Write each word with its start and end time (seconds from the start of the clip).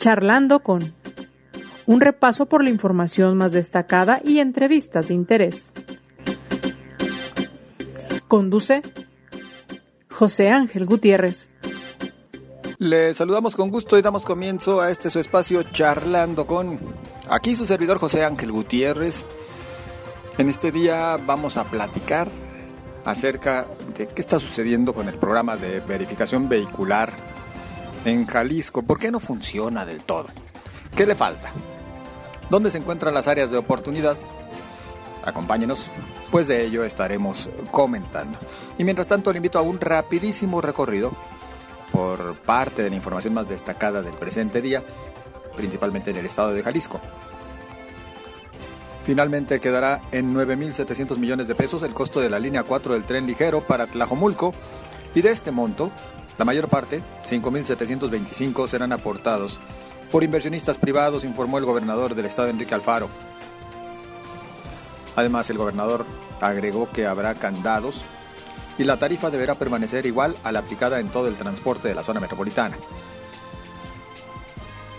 Charlando 0.00 0.60
con 0.60 0.94
un 1.84 2.00
repaso 2.00 2.46
por 2.46 2.64
la 2.64 2.70
información 2.70 3.36
más 3.36 3.52
destacada 3.52 4.22
y 4.24 4.38
entrevistas 4.38 5.08
de 5.08 5.14
interés. 5.14 5.74
Conduce 8.26 8.80
José 10.10 10.48
Ángel 10.48 10.86
Gutiérrez. 10.86 11.50
Le 12.78 13.12
saludamos 13.12 13.54
con 13.54 13.68
gusto 13.68 13.98
y 13.98 14.02
damos 14.02 14.24
comienzo 14.24 14.80
a 14.80 14.90
este 14.90 15.10
su 15.10 15.18
espacio 15.18 15.62
charlando 15.64 16.46
con 16.46 16.78
aquí 17.28 17.54
su 17.54 17.66
servidor 17.66 17.98
José 17.98 18.24
Ángel 18.24 18.52
Gutiérrez. 18.52 19.26
En 20.38 20.48
este 20.48 20.72
día 20.72 21.18
vamos 21.18 21.58
a 21.58 21.64
platicar 21.64 22.28
acerca 23.04 23.66
de 23.98 24.06
qué 24.06 24.22
está 24.22 24.38
sucediendo 24.38 24.94
con 24.94 25.10
el 25.10 25.18
programa 25.18 25.58
de 25.58 25.80
verificación 25.80 26.48
vehicular 26.48 27.12
en 28.04 28.26
Jalisco. 28.26 28.82
¿Por 28.82 28.98
qué 28.98 29.10
no 29.10 29.20
funciona 29.20 29.84
del 29.84 30.00
todo? 30.00 30.26
¿Qué 30.94 31.06
le 31.06 31.14
falta? 31.14 31.50
¿Dónde 32.48 32.70
se 32.70 32.78
encuentran 32.78 33.14
las 33.14 33.28
áreas 33.28 33.50
de 33.50 33.58
oportunidad? 33.58 34.16
Acompáñenos, 35.24 35.86
pues 36.30 36.48
de 36.48 36.64
ello 36.64 36.84
estaremos 36.84 37.48
comentando. 37.70 38.38
Y 38.78 38.84
mientras 38.84 39.06
tanto 39.06 39.32
le 39.32 39.38
invito 39.38 39.58
a 39.58 39.62
un 39.62 39.80
rapidísimo 39.80 40.60
recorrido 40.60 41.12
por 41.92 42.36
parte 42.36 42.82
de 42.82 42.90
la 42.90 42.96
información 42.96 43.34
más 43.34 43.48
destacada 43.48 44.02
del 44.02 44.14
presente 44.14 44.62
día, 44.62 44.82
principalmente 45.56 46.10
en 46.10 46.16
el 46.16 46.26
estado 46.26 46.52
de 46.52 46.62
Jalisco. 46.62 47.00
Finalmente 49.04 49.60
quedará 49.60 50.00
en 50.12 50.34
9.700 50.34 51.18
millones 51.18 51.48
de 51.48 51.54
pesos 51.54 51.82
el 51.82 51.94
costo 51.94 52.20
de 52.20 52.30
la 52.30 52.38
línea 52.38 52.62
4 52.62 52.94
del 52.94 53.04
tren 53.04 53.26
ligero 53.26 53.60
para 53.60 53.86
Tlajomulco 53.86 54.54
y 55.14 55.22
de 55.22 55.30
este 55.30 55.50
monto, 55.50 55.90
la 56.40 56.46
mayor 56.46 56.68
parte, 56.68 57.02
5.725, 57.28 58.66
serán 58.66 58.92
aportados 58.92 59.58
por 60.10 60.24
inversionistas 60.24 60.78
privados, 60.78 61.22
informó 61.22 61.58
el 61.58 61.66
gobernador 61.66 62.14
del 62.14 62.24
estado 62.24 62.48
Enrique 62.48 62.74
Alfaro. 62.74 63.10
Además, 65.16 65.50
el 65.50 65.58
gobernador 65.58 66.06
agregó 66.40 66.88
que 66.88 67.06
habrá 67.06 67.34
candados 67.34 68.00
y 68.78 68.84
la 68.84 68.98
tarifa 68.98 69.28
deberá 69.28 69.56
permanecer 69.56 70.06
igual 70.06 70.34
a 70.42 70.50
la 70.50 70.60
aplicada 70.60 70.98
en 70.98 71.08
todo 71.08 71.28
el 71.28 71.34
transporte 71.34 71.88
de 71.88 71.94
la 71.94 72.02
zona 72.02 72.20
metropolitana. 72.20 72.78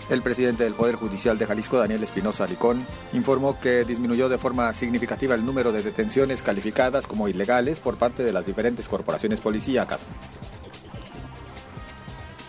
El 0.08 0.22
presidente 0.22 0.62
del 0.62 0.74
Poder 0.74 0.94
Judicial 0.94 1.38
de 1.38 1.46
Jalisco, 1.46 1.76
Daniel 1.76 2.04
Espinosa 2.04 2.46
Licón, 2.46 2.86
informó 3.14 3.58
que 3.58 3.84
disminuyó 3.84 4.28
de 4.28 4.38
forma 4.38 4.72
significativa 4.74 5.34
el 5.34 5.44
número 5.44 5.72
de 5.72 5.82
detenciones 5.82 6.40
calificadas 6.44 7.08
como 7.08 7.26
ilegales 7.26 7.80
por 7.80 7.96
parte 7.96 8.22
de 8.22 8.32
las 8.32 8.46
diferentes 8.46 8.88
corporaciones 8.88 9.40
policíacas. 9.40 10.06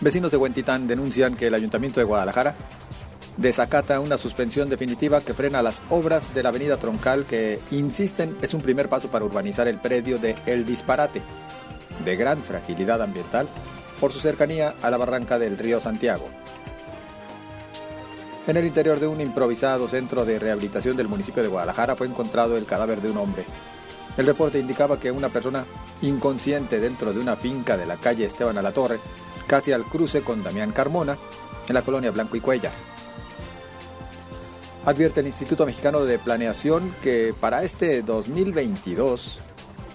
Vecinos 0.04 0.30
de 0.30 0.36
Huentitán 0.36 0.86
denuncian 0.86 1.34
que 1.34 1.46
el 1.46 1.54
Ayuntamiento 1.54 1.98
de 1.98 2.04
Guadalajara 2.04 2.54
desacata 3.38 4.00
una 4.00 4.18
suspensión 4.18 4.68
definitiva 4.68 5.22
que 5.22 5.32
frena 5.32 5.62
las 5.62 5.80
obras 5.88 6.34
de 6.34 6.42
la 6.42 6.50
avenida 6.50 6.76
Troncal 6.76 7.24
que, 7.24 7.58
insisten, 7.70 8.36
es 8.42 8.52
un 8.52 8.60
primer 8.60 8.90
paso 8.90 9.08
para 9.08 9.24
urbanizar 9.24 9.66
el 9.66 9.78
predio 9.78 10.18
de 10.18 10.36
El 10.44 10.66
Disparate, 10.66 11.22
de 12.04 12.16
gran 12.16 12.42
fragilidad 12.42 13.00
ambiental 13.00 13.48
por 13.98 14.12
su 14.12 14.20
cercanía 14.20 14.74
a 14.82 14.90
la 14.90 14.98
barranca 14.98 15.38
del 15.38 15.56
río 15.56 15.80
Santiago. 15.80 16.28
En 18.46 18.58
el 18.58 18.66
interior 18.66 19.00
de 19.00 19.06
un 19.06 19.22
improvisado 19.22 19.88
centro 19.88 20.26
de 20.26 20.38
rehabilitación 20.38 20.98
del 20.98 21.08
municipio 21.08 21.42
de 21.42 21.48
Guadalajara 21.48 21.96
fue 21.96 22.08
encontrado 22.08 22.58
el 22.58 22.66
cadáver 22.66 23.00
de 23.00 23.10
un 23.10 23.16
hombre. 23.16 23.46
El 24.18 24.26
reporte 24.26 24.58
indicaba 24.58 25.00
que 25.00 25.10
una 25.10 25.30
persona 25.30 25.64
inconsciente 26.02 26.78
dentro 26.78 27.14
de 27.14 27.20
una 27.20 27.36
finca 27.36 27.78
de 27.78 27.86
la 27.86 27.96
calle 27.96 28.26
Esteban 28.26 28.58
Alatorre, 28.58 29.00
casi 29.54 29.70
al 29.70 29.84
cruce 29.84 30.22
con 30.22 30.42
Damián 30.42 30.72
Carmona, 30.72 31.16
en 31.68 31.74
la 31.74 31.82
colonia 31.82 32.10
Blanco 32.10 32.36
y 32.36 32.40
Cuellar. 32.40 32.72
Advierte 34.84 35.20
el 35.20 35.28
Instituto 35.28 35.64
Mexicano 35.64 36.04
de 36.04 36.18
Planeación 36.18 36.92
que 37.00 37.32
para 37.40 37.62
este 37.62 38.02
2022 38.02 39.38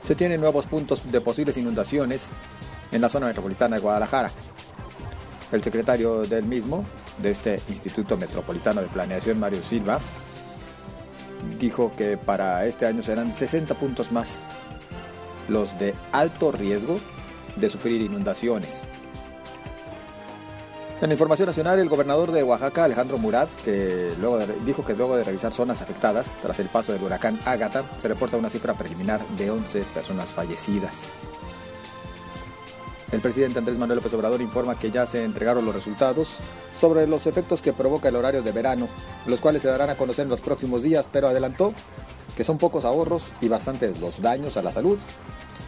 se 0.01 0.15
tienen 0.15 0.39
nuevos 0.39 0.65
puntos 0.65 1.11
de 1.11 1.19
posibles 1.19 1.57
inundaciones 1.57 2.27
en 2.93 3.01
la 3.01 3.09
zona 3.09 3.27
metropolitana 3.27 3.75
de 3.75 3.81
Guadalajara. 3.81 4.31
El 5.51 5.61
secretario 5.61 6.21
del 6.21 6.45
mismo, 6.45 6.85
de 7.17 7.31
este 7.31 7.61
Instituto 7.67 8.15
Metropolitano 8.15 8.79
de 8.79 8.87
Planeación, 8.87 9.41
Mario 9.41 9.61
Silva, 9.61 9.99
dijo 11.59 11.91
que 11.97 12.15
para 12.15 12.65
este 12.65 12.85
año 12.85 13.03
serán 13.03 13.33
60 13.33 13.75
puntos 13.75 14.13
más 14.13 14.37
los 15.49 15.77
de 15.77 15.95
alto 16.13 16.53
riesgo 16.53 16.97
de 17.57 17.69
sufrir 17.69 18.01
inundaciones. 18.01 18.81
En 21.01 21.13
información 21.13 21.47
nacional, 21.47 21.79
el 21.79 21.87
gobernador 21.87 22.33
de 22.33 22.43
Oaxaca, 22.43 22.83
Alejandro 22.83 23.17
Murat, 23.17 23.49
que 23.63 24.11
luego 24.19 24.37
dijo 24.65 24.83
que 24.83 24.95
luego 24.95 25.15
de 25.15 25.23
revisar 25.23 25.53
zonas 25.53 25.81
afectadas 25.81 26.35
tras 26.41 26.59
el 26.59 26.67
paso 26.67 26.91
del 26.91 27.01
huracán 27.01 27.39
Ágata, 27.45 27.85
se 28.01 28.09
reporta 28.09 28.35
una 28.35 28.49
cifra 28.49 28.73
preliminar 28.73 29.25
de 29.37 29.49
11 29.49 29.83
personas 29.93 30.33
fallecidas. 30.33 31.09
El 33.13 33.21
presidente 33.21 33.59
Andrés 33.59 33.77
Manuel 33.77 33.99
López 33.99 34.13
Obrador 34.13 34.41
informa 34.41 34.77
que 34.77 34.91
ya 34.91 35.05
se 35.05 35.23
entregaron 35.23 35.63
los 35.63 35.73
resultados 35.73 36.31
sobre 36.77 37.07
los 37.07 37.27
efectos 37.27 37.61
que 37.61 37.71
provoca 37.71 38.09
el 38.09 38.17
horario 38.17 38.43
de 38.43 38.51
verano, 38.51 38.89
los 39.25 39.39
cuales 39.39 39.61
se 39.61 39.69
darán 39.69 39.89
a 39.89 39.95
conocer 39.95 40.23
en 40.23 40.29
los 40.29 40.41
próximos 40.41 40.83
días, 40.83 41.07
pero 41.09 41.29
adelantó 41.29 41.73
que 42.35 42.43
son 42.43 42.57
pocos 42.57 42.83
ahorros 42.83 43.23
y 43.39 43.47
bastantes 43.47 44.01
los 44.01 44.21
daños 44.21 44.57
a 44.57 44.61
la 44.61 44.73
salud, 44.73 44.99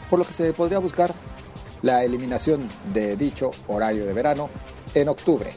por 0.09 0.19
lo 0.19 0.25
que 0.25 0.33
se 0.33 0.51
podría 0.51 0.79
buscar 0.79 1.13
la 1.83 2.03
eliminación 2.03 2.67
de 2.93 3.15
dicho 3.15 3.51
horario 3.69 4.05
de 4.05 4.13
verano 4.13 4.49
en 4.93 5.09
octubre. 5.09 5.53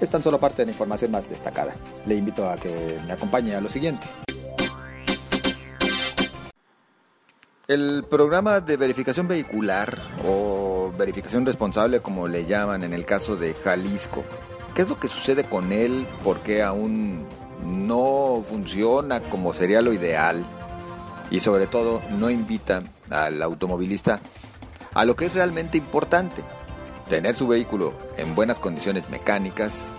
Es 0.00 0.08
tan 0.08 0.22
solo 0.22 0.38
parte 0.38 0.62
de 0.62 0.66
la 0.66 0.72
información 0.72 1.10
más 1.10 1.28
destacada. 1.28 1.74
Le 2.06 2.16
invito 2.16 2.48
a 2.48 2.56
que 2.56 2.98
me 3.06 3.12
acompañe 3.12 3.54
a 3.54 3.60
lo 3.60 3.68
siguiente. 3.68 4.06
El 7.66 8.04
programa 8.10 8.60
de 8.60 8.76
verificación 8.76 9.26
vehicular 9.26 9.98
o 10.26 10.92
verificación 10.98 11.46
responsable 11.46 12.00
como 12.00 12.28
le 12.28 12.44
llaman 12.44 12.84
en 12.84 12.92
el 12.92 13.06
caso 13.06 13.36
de 13.36 13.54
Jalisco, 13.54 14.22
¿qué 14.74 14.82
es 14.82 14.88
lo 14.88 15.00
que 15.00 15.08
sucede 15.08 15.44
con 15.44 15.72
él? 15.72 16.06
¿Por 16.22 16.40
qué 16.40 16.62
aún 16.62 17.26
no 17.64 18.44
funciona 18.46 19.20
como 19.20 19.54
sería 19.54 19.80
lo 19.80 19.94
ideal? 19.94 20.44
Y 21.30 21.40
sobre 21.40 21.66
todo 21.66 22.02
no 22.10 22.28
invita 22.28 22.82
al 23.08 23.40
automovilista 23.40 24.20
a 24.92 25.06
lo 25.06 25.16
que 25.16 25.26
es 25.26 25.34
realmente 25.34 25.78
importante, 25.78 26.42
tener 27.08 27.36
su 27.36 27.46
vehículo 27.46 27.92
en 28.16 28.34
buenas 28.34 28.58
condiciones 28.58 29.08
mecánicas, 29.10 29.92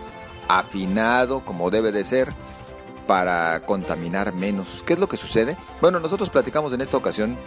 afinado 0.48 1.42
como 1.42 1.70
debe 1.72 1.92
de 1.92 2.04
ser, 2.04 2.34
para 3.08 3.60
contaminar 3.62 4.34
menos. 4.34 4.84
¿Qué 4.86 4.94
es 4.94 5.00
lo 5.00 5.08
que 5.08 5.18
sucede? 5.18 5.58
Bueno, 5.82 6.00
nosotros 6.00 6.30
platicamos 6.30 6.74
en 6.74 6.82
esta 6.82 6.98
ocasión 6.98 7.38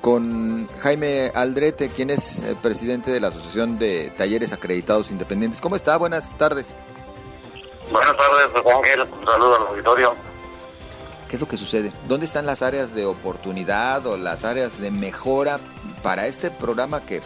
con 0.00 0.68
Jaime 0.80 1.32
Aldrete, 1.34 1.88
quien 1.88 2.10
es 2.10 2.40
el 2.40 2.56
presidente 2.56 3.10
de 3.10 3.20
la 3.20 3.28
Asociación 3.28 3.78
de 3.78 4.12
Talleres 4.16 4.52
Acreditados 4.52 5.10
Independientes. 5.10 5.60
¿Cómo 5.60 5.76
está? 5.76 5.96
Buenas 5.96 6.36
tardes. 6.38 6.66
Buenas 7.90 8.16
tardes, 8.16 8.62
Juan. 8.62 8.78
Un 8.78 9.24
saludo 9.24 9.56
al 9.56 9.66
auditorio. 9.68 10.14
¿Qué 11.28 11.36
es 11.36 11.40
lo 11.40 11.48
que 11.48 11.56
sucede? 11.56 11.92
¿Dónde 12.06 12.26
están 12.26 12.46
las 12.46 12.62
áreas 12.62 12.94
de 12.94 13.04
oportunidad 13.04 14.06
o 14.06 14.16
las 14.16 14.44
áreas 14.44 14.80
de 14.80 14.90
mejora 14.92 15.58
para 16.02 16.26
este 16.28 16.50
programa 16.50 17.00
que 17.00 17.20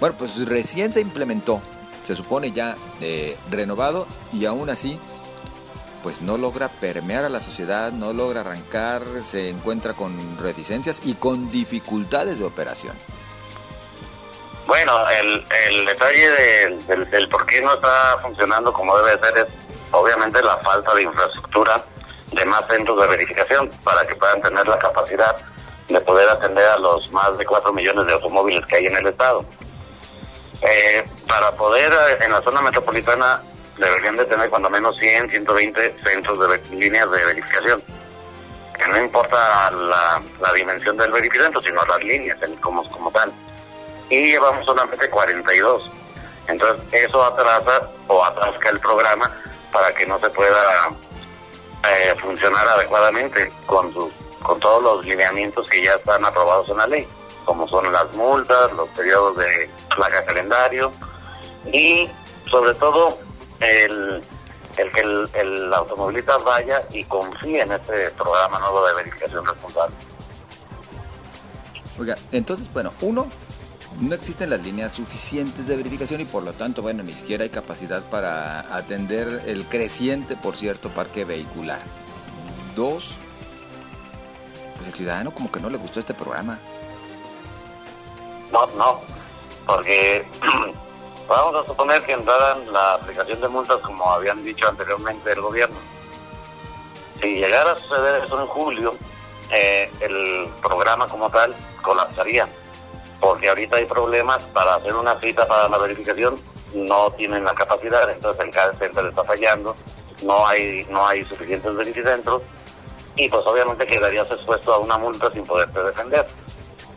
bueno, 0.00 0.16
pues 0.18 0.48
recién 0.48 0.92
se 0.92 1.00
implementó, 1.00 1.60
se 2.02 2.16
supone 2.16 2.52
ya 2.52 2.76
eh, 3.00 3.36
renovado 3.50 4.06
y 4.32 4.46
aún 4.46 4.70
así 4.70 4.98
pues 6.02 6.22
no 6.22 6.38
logra 6.38 6.68
permear 6.68 7.24
a 7.24 7.28
la 7.28 7.40
sociedad, 7.40 7.92
no 7.92 8.12
logra 8.12 8.40
arrancar, 8.40 9.02
se 9.22 9.50
encuentra 9.50 9.92
con 9.92 10.38
reticencias 10.38 11.00
y 11.04 11.14
con 11.14 11.50
dificultades 11.50 12.38
de 12.38 12.44
operación. 12.46 12.96
Bueno, 14.66 14.92
el, 15.10 15.84
detalle 15.84 16.30
del, 16.86 17.28
por 17.28 17.44
qué 17.46 17.60
no 17.60 17.74
está 17.74 18.18
funcionando 18.22 18.72
como 18.72 18.96
debe 18.98 19.18
ser 19.18 19.38
es 19.38 19.46
obviamente 19.90 20.40
la 20.42 20.56
falta 20.58 20.94
de 20.94 21.02
infraestructura 21.02 21.84
de 22.32 22.44
más 22.44 22.66
centros 22.66 23.00
de 23.00 23.08
verificación 23.08 23.68
para 23.82 24.06
que 24.06 24.14
puedan 24.14 24.40
tener 24.40 24.66
la 24.68 24.78
capacidad 24.78 25.36
de 25.88 26.00
poder 26.00 26.28
atender 26.28 26.64
a 26.66 26.78
los 26.78 27.10
más 27.10 27.36
de 27.36 27.44
4 27.44 27.72
millones 27.72 28.06
de 28.06 28.12
automóviles 28.12 28.64
que 28.66 28.76
hay 28.76 28.86
en 28.86 28.96
el 28.96 29.08
estado. 29.08 29.44
Eh, 30.62 31.04
para 31.26 31.52
poder 31.52 31.92
eh, 31.92 32.24
en 32.24 32.32
la 32.32 32.42
zona 32.42 32.60
metropolitana 32.60 33.40
deberían 33.78 34.16
de 34.16 34.26
tener 34.26 34.50
cuando 34.50 34.68
menos 34.68 34.96
100, 34.98 35.30
120 35.30 35.96
centros 36.02 36.38
de 36.38 36.76
líneas 36.76 37.10
de 37.10 37.24
verificación. 37.24 37.82
Que 38.76 38.88
no 38.88 38.98
importa 38.98 39.70
la, 39.70 40.22
dimensión 40.54 40.96
del 40.96 41.10
verificante, 41.10 41.60
sino 41.62 41.84
las 41.84 42.02
líneas 42.02 42.38
como, 42.60 42.88
como 42.90 43.10
tal. 43.10 43.32
Y 44.08 44.22
llevamos 44.32 44.66
solamente 44.66 45.08
42. 45.08 45.90
Entonces 46.48 46.86
eso 46.92 47.24
atrasa 47.24 47.90
o 48.08 48.24
atrasca 48.24 48.70
el 48.70 48.80
programa 48.80 49.30
para 49.72 49.94
que 49.94 50.06
no 50.06 50.18
se 50.18 50.28
pueda 50.30 50.88
eh, 51.88 52.14
funcionar 52.20 52.66
adecuadamente 52.68 53.52
con, 53.66 53.92
con 54.42 54.60
todos 54.60 54.82
los 54.82 55.06
lineamientos 55.06 55.68
que 55.68 55.82
ya 55.82 55.94
están 55.94 56.24
aprobados 56.24 56.68
en 56.70 56.76
la 56.78 56.86
ley 56.86 57.06
como 57.44 57.68
son 57.68 57.92
las 57.92 58.14
multas, 58.14 58.72
los 58.72 58.88
periodos 58.90 59.36
de 59.36 59.70
placa 59.94 60.24
calendario 60.24 60.92
y 61.72 62.08
sobre 62.50 62.74
todo 62.74 63.18
el, 63.60 64.22
el 64.76 64.92
que 64.92 65.00
el, 65.00 65.28
el 65.34 65.74
automovilista 65.74 66.38
vaya 66.38 66.82
y 66.92 67.04
confíe 67.04 67.62
en 67.62 67.72
este 67.72 68.10
programa 68.10 68.58
nuevo 68.58 68.86
de 68.86 68.94
verificación 68.94 69.46
responsable. 69.46 69.94
Oiga, 71.98 72.16
entonces, 72.32 72.72
bueno, 72.72 72.92
uno, 73.02 73.26
no 74.00 74.14
existen 74.14 74.50
las 74.50 74.62
líneas 74.64 74.92
suficientes 74.92 75.66
de 75.66 75.76
verificación 75.76 76.20
y 76.20 76.24
por 76.24 76.42
lo 76.42 76.52
tanto, 76.54 76.80
bueno, 76.80 77.02
ni 77.02 77.12
siquiera 77.12 77.44
hay 77.44 77.50
capacidad 77.50 78.02
para 78.04 78.74
atender 78.74 79.42
el 79.46 79.66
creciente, 79.66 80.36
por 80.36 80.56
cierto, 80.56 80.88
parque 80.88 81.24
vehicular. 81.24 81.80
Dos, 82.74 83.10
pues 84.76 84.88
el 84.88 84.94
ciudadano 84.94 85.34
como 85.34 85.52
que 85.52 85.60
no 85.60 85.68
le 85.68 85.76
gustó 85.76 86.00
este 86.00 86.14
programa. 86.14 86.58
No, 88.52 88.66
no, 88.76 89.00
porque 89.66 90.26
vamos 91.28 91.54
a 91.62 91.66
suponer 91.66 92.02
que 92.02 92.12
entraran 92.12 92.72
la 92.72 92.94
aplicación 92.94 93.40
de 93.40 93.48
multas 93.48 93.80
como 93.80 94.10
habían 94.10 94.44
dicho 94.44 94.68
anteriormente 94.68 95.32
el 95.32 95.40
gobierno. 95.40 95.76
Si 97.20 97.34
llegara 97.36 97.72
a 97.72 97.76
suceder 97.76 98.24
eso 98.24 98.40
en 98.40 98.46
julio, 98.46 98.94
eh, 99.50 99.90
el 100.00 100.48
programa 100.62 101.06
como 101.06 101.30
tal 101.30 101.54
colapsaría, 101.82 102.48
porque 103.20 103.48
ahorita 103.48 103.76
hay 103.76 103.84
problemas 103.84 104.42
para 104.54 104.76
hacer 104.76 104.94
una 104.94 105.20
cita 105.20 105.46
para 105.46 105.68
la 105.68 105.78
verificación, 105.78 106.40
no 106.74 107.10
tienen 107.12 107.44
la 107.44 107.54
capacidad, 107.54 108.10
entonces 108.10 108.44
el 108.44 108.50
call 108.50 108.76
center 108.78 109.06
está 109.06 109.24
fallando, 109.24 109.74
no 110.22 110.46
hay 110.46 110.86
no 110.88 111.06
hay 111.06 111.24
suficientes 111.24 111.74
verificentros 111.74 112.42
y 113.16 113.28
pues 113.28 113.44
obviamente 113.46 113.86
quedarías 113.86 114.30
expuesto 114.30 114.72
a 114.72 114.78
una 114.78 114.96
multa 114.98 115.30
sin 115.32 115.44
poderte 115.44 115.82
defender. 115.82 116.26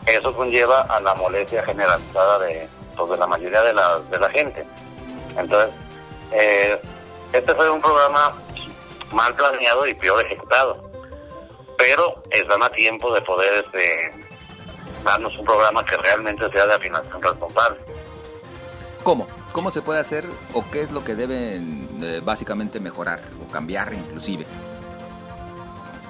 Eso 0.06 0.36
conlleva 0.36 0.82
a 0.82 1.00
la 1.00 1.16
molestia 1.16 1.64
generalizada 1.64 2.40
de, 2.40 2.68
pues, 2.98 3.10
de 3.10 3.18
la 3.18 3.28
mayoría 3.28 3.62
de 3.62 3.74
la, 3.74 4.00
de 4.00 4.20
la 4.20 4.30
gente. 4.30 4.66
Entonces, 5.38 5.74
eh, 6.32 6.80
este 7.32 7.54
fue 7.56 7.70
un 7.70 7.82
programa 7.82 8.34
mal 9.12 9.34
planeado 9.36 9.88
y 9.88 9.94
peor 9.94 10.26
ejecutado. 10.26 10.92
Pero 11.78 12.22
están 12.30 12.62
a 12.64 12.70
tiempo 12.70 13.14
de 13.14 13.22
poder 13.22 13.64
este, 13.66 14.12
darnos 15.04 15.38
un 15.38 15.46
programa 15.46 15.86
que 15.86 15.98
realmente 15.98 16.50
sea 16.52 16.66
de 16.66 16.74
afinación 16.74 17.22
responsable. 17.22 17.80
¿Cómo? 19.04 19.28
¿Cómo 19.52 19.70
se 19.70 19.82
puede 19.82 20.00
hacer 20.00 20.26
o 20.54 20.64
qué 20.72 20.82
es 20.82 20.92
lo 20.92 21.04
que 21.04 21.16
deben 21.16 22.00
eh, 22.02 22.22
básicamente 22.24 22.80
mejorar 22.80 23.22
o 23.44 23.52
cambiar 23.52 23.94
inclusive? 23.94 24.46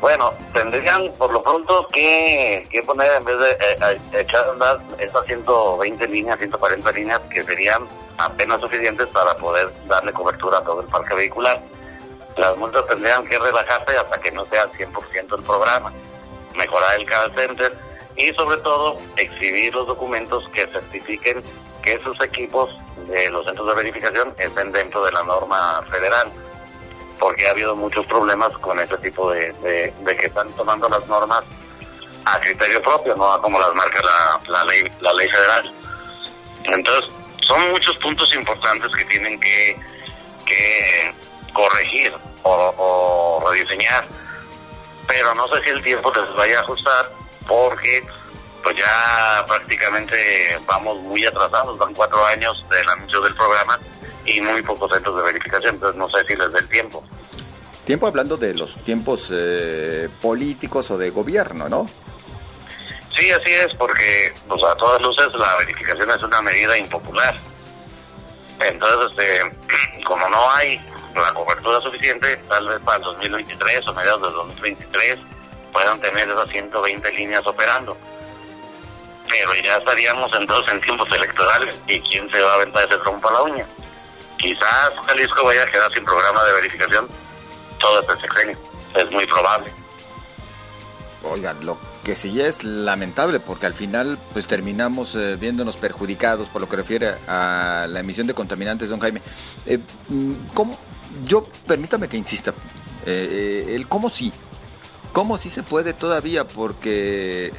Bueno, 0.03 0.33
tendrían 0.51 1.09
por 1.17 1.31
lo 1.31 1.41
pronto 1.41 1.87
que, 1.87 2.67
que 2.69 2.83
poner 2.83 3.09
en 3.13 3.23
vez 3.23 3.39
de 3.39 3.51
eh, 3.51 3.77
eh, 4.11 4.19
echar 4.19 4.49
andar 4.49 4.77
esas 4.99 5.25
120 5.25 6.05
líneas, 6.09 6.37
140 6.39 6.91
líneas 6.91 7.21
que 7.33 7.41
serían 7.41 7.87
apenas 8.17 8.59
suficientes 8.59 9.07
para 9.07 9.33
poder 9.37 9.71
darle 9.87 10.11
cobertura 10.11 10.57
a 10.57 10.63
todo 10.65 10.81
el 10.81 10.87
parque 10.87 11.13
vehicular. 11.13 11.57
Las 12.35 12.57
multas 12.57 12.85
tendrían 12.85 13.25
que 13.25 13.39
relajarse 13.39 13.95
hasta 13.95 14.19
que 14.19 14.29
no 14.33 14.43
sea 14.47 14.69
100% 14.73 15.37
el 15.37 15.43
programa, 15.43 15.93
mejorar 16.57 16.99
el 16.99 17.05
call 17.05 17.33
center 17.33 17.71
y 18.17 18.33
sobre 18.33 18.57
todo 18.57 18.97
exhibir 19.15 19.73
los 19.73 19.87
documentos 19.87 20.49
que 20.49 20.67
certifiquen 20.67 21.41
que 21.81 21.97
sus 21.99 22.19
equipos 22.19 22.77
de 23.07 23.29
los 23.29 23.45
centros 23.45 23.69
de 23.69 23.75
verificación 23.75 24.35
estén 24.37 24.69
dentro 24.73 25.05
de 25.05 25.13
la 25.13 25.23
norma 25.23 25.81
federal 25.89 26.29
porque 27.19 27.47
ha 27.47 27.51
habido 27.51 27.75
muchos 27.75 28.05
problemas 28.05 28.51
con 28.59 28.79
ese 28.79 28.97
tipo 28.97 29.31
de, 29.31 29.51
de, 29.61 30.17
que 30.17 30.27
están 30.27 30.49
tomando 30.53 30.89
las 30.89 31.05
normas 31.07 31.43
a 32.25 32.39
criterio 32.39 32.81
propio, 32.81 33.15
no 33.15 33.41
como 33.41 33.59
las 33.59 33.73
marca 33.73 34.01
la, 34.47 34.63
ley 34.65 34.89
la 35.01 35.13
ley 35.13 35.29
federal. 35.29 35.71
Entonces, 36.63 37.11
son 37.45 37.71
muchos 37.71 37.97
puntos 37.97 38.33
importantes 38.33 38.91
que 38.95 39.05
tienen 39.05 39.39
que, 39.39 39.77
que 40.45 41.13
corregir 41.53 42.13
o, 42.43 43.43
rediseñar, 43.49 44.05
pero 45.07 45.33
no 45.35 45.47
sé 45.47 45.63
si 45.63 45.69
el 45.69 45.83
tiempo 45.83 46.11
les 46.15 46.35
vaya 46.35 46.59
a 46.59 46.61
ajustar 46.61 47.05
porque 47.47 48.03
pues 48.63 48.77
ya 48.77 49.43
prácticamente 49.45 50.57
vamos 50.65 50.97
muy 50.99 51.25
atrasados, 51.25 51.77
van 51.77 51.93
cuatro 51.93 52.25
años 52.25 52.63
del 52.69 52.89
anuncio 52.89 53.21
del 53.21 53.35
programa 53.35 53.77
y 54.25 54.41
muy 54.41 54.61
pocos 54.61 54.91
centros 54.91 55.15
de 55.17 55.23
verificación, 55.23 55.75
entonces 55.75 55.97
no 55.97 56.09
sé 56.09 56.25
si 56.25 56.35
les 56.35 56.51
dé 56.51 56.59
el 56.59 56.69
tiempo. 56.69 57.03
Tiempo 57.85 58.07
hablando 58.07 58.37
de 58.37 58.53
los 58.53 58.75
tiempos 58.83 59.29
eh, 59.31 60.07
políticos 60.21 60.89
o 60.91 60.97
de 60.97 61.09
gobierno, 61.09 61.67
¿no? 61.67 61.85
Sí, 63.17 63.29
así 63.29 63.51
es, 63.51 63.75
porque 63.77 64.33
pues, 64.47 64.63
a 64.63 64.75
todas 64.75 65.01
luces 65.01 65.33
la 65.35 65.57
verificación 65.57 66.09
es 66.09 66.23
una 66.23 66.41
medida 66.41 66.77
impopular. 66.77 67.35
Entonces, 68.59 69.11
este, 69.11 70.03
como 70.05 70.27
no 70.29 70.49
hay 70.51 70.79
la 71.13 71.33
cobertura 71.33 71.79
suficiente, 71.81 72.37
tal 72.49 72.67
vez 72.67 72.79
para 72.79 72.97
el 72.97 73.03
2023 73.03 73.87
o 73.87 73.93
mediados 73.93 74.21
del 74.21 74.31
2023 74.31 75.19
puedan 75.71 75.99
tener 75.99 76.29
esas 76.29 76.49
120 76.49 77.11
líneas 77.11 77.45
operando. 77.45 77.97
Pero 79.29 79.55
ya 79.55 79.77
estaríamos 79.77 80.31
entonces 80.33 80.73
en 80.73 80.81
tiempos 80.81 81.07
electorales 81.11 81.79
y 81.87 81.99
quién 82.01 82.29
se 82.31 82.41
va 82.41 82.51
a 82.51 82.55
aventar 82.55 82.85
ese 82.85 82.97
trompo 82.97 83.29
a 83.29 83.33
la 83.33 83.41
uña. 83.43 83.65
Quizás 84.43 84.91
Jalisco 85.05 85.45
vaya 85.45 85.63
a 85.63 85.71
quedar 85.71 85.89
sin 85.93 86.03
programa 86.03 86.43
de 86.43 86.51
verificación 86.51 87.07
todo 87.79 88.01
este 88.01 88.19
sexenio. 88.19 88.57
Es 88.93 89.09
muy 89.09 89.25
probable. 89.25 89.71
Oigan, 91.23 91.65
lo 91.65 91.77
que 92.03 92.13
sí 92.13 92.41
es 92.41 92.61
lamentable 92.61 93.39
porque 93.39 93.67
al 93.67 93.73
final 93.73 94.19
pues 94.33 94.45
terminamos 94.45 95.15
eh, 95.15 95.37
viéndonos 95.39 95.77
perjudicados 95.77 96.49
por 96.49 96.59
lo 96.59 96.67
que 96.67 96.75
refiere 96.75 97.15
a 97.25 97.87
la 97.89 98.01
emisión 98.01 98.27
de 98.27 98.33
contaminantes, 98.33 98.89
don 98.89 98.99
Jaime. 98.99 99.21
Eh, 99.65 99.79
mm, 100.09 100.33
¿Cómo? 100.53 100.77
Yo, 101.23 101.47
permítame 101.65 102.09
que 102.09 102.17
insista, 102.17 102.53
eh, 103.05 103.71
el 103.73 103.87
cómo 103.87 104.09
sí, 104.09 104.33
cómo 105.13 105.37
sí 105.37 105.49
se 105.51 105.63
puede 105.63 105.93
todavía 105.93 106.45
porque 106.45 107.53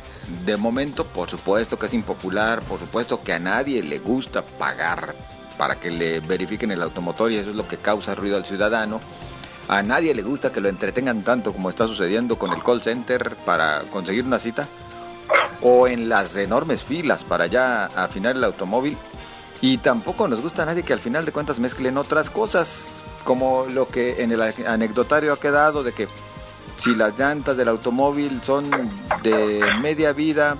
de 0.44 0.56
momento 0.58 1.06
por 1.06 1.30
supuesto 1.30 1.78
que 1.78 1.86
es 1.86 1.94
impopular, 1.94 2.60
por 2.60 2.78
supuesto 2.78 3.22
que 3.22 3.32
a 3.32 3.38
nadie 3.38 3.82
le 3.82 4.00
gusta 4.00 4.44
pagar 4.44 5.33
para 5.56 5.76
que 5.76 5.90
le 5.90 6.20
verifiquen 6.20 6.70
el 6.70 6.82
automotor 6.82 7.32
y 7.32 7.36
eso 7.36 7.50
es 7.50 7.56
lo 7.56 7.66
que 7.66 7.78
causa 7.78 8.14
ruido 8.14 8.36
al 8.36 8.44
ciudadano. 8.44 9.00
A 9.68 9.82
nadie 9.82 10.14
le 10.14 10.22
gusta 10.22 10.52
que 10.52 10.60
lo 10.60 10.68
entretengan 10.68 11.22
tanto 11.22 11.52
como 11.52 11.70
está 11.70 11.86
sucediendo 11.86 12.38
con 12.38 12.52
el 12.52 12.62
call 12.62 12.82
center 12.82 13.36
para 13.44 13.82
conseguir 13.90 14.24
una 14.24 14.38
cita 14.38 14.68
o 15.62 15.88
en 15.88 16.08
las 16.08 16.36
enormes 16.36 16.84
filas 16.84 17.24
para 17.24 17.46
ya 17.46 17.86
afinar 17.86 18.36
el 18.36 18.44
automóvil. 18.44 18.96
Y 19.62 19.78
tampoco 19.78 20.28
nos 20.28 20.42
gusta 20.42 20.62
a 20.62 20.66
nadie 20.66 20.82
que 20.82 20.92
al 20.92 21.00
final 21.00 21.24
de 21.24 21.32
cuentas 21.32 21.58
mezclen 21.58 21.96
otras 21.96 22.28
cosas, 22.28 23.02
como 23.24 23.64
lo 23.66 23.88
que 23.88 24.22
en 24.22 24.32
el 24.32 24.42
anecdotario 24.42 25.32
ha 25.32 25.40
quedado 25.40 25.82
de 25.82 25.92
que 25.92 26.08
si 26.76 26.94
las 26.94 27.18
llantas 27.18 27.56
del 27.56 27.68
automóvil 27.68 28.40
son 28.42 28.70
de 29.22 29.64
media 29.80 30.12
vida 30.12 30.56